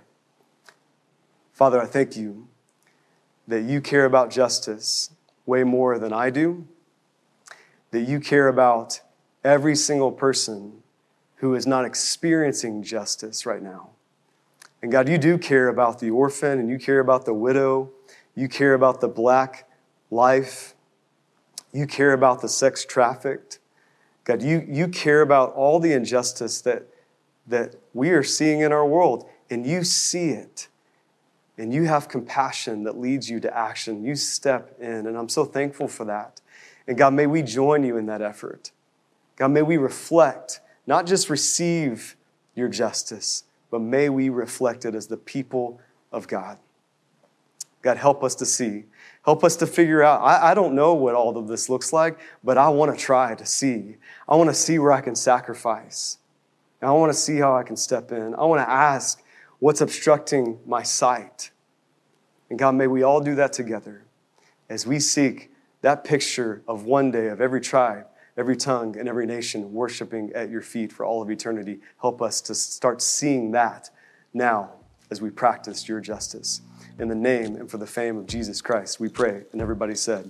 Father, 1.53 1.81
I 1.81 1.85
thank 1.85 2.15
you 2.15 2.47
that 3.47 3.63
you 3.63 3.81
care 3.81 4.05
about 4.05 4.29
justice 4.29 5.09
way 5.45 5.63
more 5.63 5.97
than 5.97 6.13
I 6.13 6.29
do, 6.29 6.67
that 7.91 8.01
you 8.01 8.19
care 8.19 8.47
about 8.47 9.01
every 9.43 9.75
single 9.75 10.11
person 10.11 10.83
who 11.37 11.55
is 11.55 11.65
not 11.65 11.85
experiencing 11.85 12.83
justice 12.83 13.45
right 13.45 13.61
now. 13.61 13.89
And 14.81 14.91
God, 14.91 15.09
you 15.09 15.17
do 15.17 15.37
care 15.37 15.67
about 15.67 15.99
the 15.99 16.11
orphan 16.11 16.59
and 16.59 16.69
you 16.69 16.77
care 16.77 16.99
about 16.99 17.25
the 17.25 17.33
widow, 17.33 17.89
you 18.35 18.47
care 18.47 18.73
about 18.73 19.01
the 19.01 19.07
black 19.07 19.68
life. 20.11 20.75
You 21.71 21.85
care 21.87 22.13
about 22.13 22.41
the 22.41 22.49
sex 22.49 22.85
trafficked. 22.85 23.59
God, 24.23 24.41
you, 24.41 24.65
you 24.67 24.87
care 24.87 25.21
about 25.21 25.53
all 25.53 25.79
the 25.79 25.93
injustice 25.93 26.61
that, 26.61 26.83
that 27.47 27.75
we 27.93 28.09
are 28.11 28.23
seeing 28.23 28.61
in 28.61 28.71
our 28.71 28.85
world, 28.85 29.27
and 29.49 29.65
you 29.65 29.83
see 29.83 30.29
it. 30.29 30.67
And 31.57 31.73
you 31.73 31.85
have 31.85 32.07
compassion 32.07 32.83
that 32.83 32.97
leads 32.97 33.29
you 33.29 33.39
to 33.41 33.57
action. 33.57 34.03
You 34.03 34.15
step 34.15 34.75
in, 34.79 35.07
and 35.07 35.17
I'm 35.17 35.29
so 35.29 35.45
thankful 35.45 35.87
for 35.87 36.05
that. 36.05 36.41
And 36.87 36.97
God, 36.97 37.13
may 37.13 37.27
we 37.27 37.41
join 37.41 37.83
you 37.83 37.97
in 37.97 38.05
that 38.05 38.21
effort. 38.21 38.71
God, 39.35 39.49
may 39.49 39.61
we 39.61 39.77
reflect, 39.77 40.61
not 40.87 41.05
just 41.05 41.29
receive 41.29 42.15
your 42.55 42.67
justice, 42.67 43.43
but 43.71 43.81
may 43.81 44.09
we 44.09 44.29
reflect 44.29 44.85
it 44.85 44.95
as 44.95 45.07
the 45.07 45.17
people 45.17 45.79
of 46.11 46.27
God. 46.27 46.57
God, 47.81 47.97
help 47.97 48.23
us 48.23 48.35
to 48.35 48.45
see 48.45 48.85
Help 49.29 49.43
us 49.43 49.55
to 49.57 49.67
figure 49.67 50.01
out. 50.01 50.21
I, 50.21 50.51
I 50.51 50.53
don't 50.53 50.73
know 50.73 50.93
what 50.93 51.13
all 51.13 51.37
of 51.37 51.47
this 51.47 51.69
looks 51.69 51.91
like, 51.91 52.19
but 52.43 52.57
I 52.57 52.69
want 52.69 52.97
to 52.97 52.99
try 52.99 53.35
to 53.35 53.45
see. 53.45 53.97
I 54.27 54.35
want 54.35 54.49
to 54.49 54.53
see 54.55 54.79
where 54.79 54.91
I 54.91 55.01
can 55.01 55.15
sacrifice. 55.15 56.17
And 56.81 56.89
I 56.89 56.93
want 56.93 57.11
to 57.11 57.17
see 57.17 57.37
how 57.37 57.55
I 57.55 57.63
can 57.63 57.75
step 57.75 58.11
in. 58.11 58.33
I 58.35 58.45
want 58.45 58.61
to 58.61 58.69
ask 58.69 59.21
what's 59.59 59.81
obstructing 59.81 60.59
my 60.65 60.83
sight. 60.83 61.51
And 62.49 62.57
God, 62.57 62.75
may 62.75 62.87
we 62.87 63.03
all 63.03 63.19
do 63.19 63.35
that 63.35 63.53
together 63.53 64.05
as 64.69 64.87
we 64.87 64.99
seek 64.99 65.51
that 65.81 66.03
picture 66.03 66.63
of 66.67 66.85
one 66.85 67.11
day 67.11 67.27
of 67.27 67.41
every 67.41 67.61
tribe, 67.61 68.07
every 68.37 68.55
tongue, 68.55 68.97
and 68.97 69.09
every 69.09 69.25
nation 69.25 69.73
worshiping 69.73 70.31
at 70.33 70.49
your 70.49 70.61
feet 70.61 70.93
for 70.93 71.05
all 71.05 71.21
of 71.21 71.29
eternity. 71.29 71.79
Help 72.01 72.21
us 72.21 72.39
to 72.41 72.55
start 72.55 73.01
seeing 73.01 73.51
that 73.51 73.89
now 74.33 74.71
as 75.11 75.21
we 75.21 75.29
practice 75.29 75.87
your 75.89 75.99
justice. 75.99 76.61
In 76.99 77.07
the 77.07 77.15
name 77.15 77.55
and 77.55 77.71
for 77.71 77.77
the 77.77 77.87
fame 77.87 78.17
of 78.17 78.27
Jesus 78.27 78.61
Christ, 78.61 78.99
we 78.99 79.07
pray. 79.07 79.43
And 79.53 79.61
everybody 79.61 79.95
said, 79.95 80.29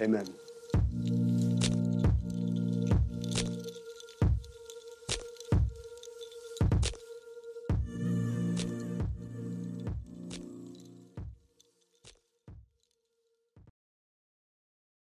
Amen. 0.00 0.26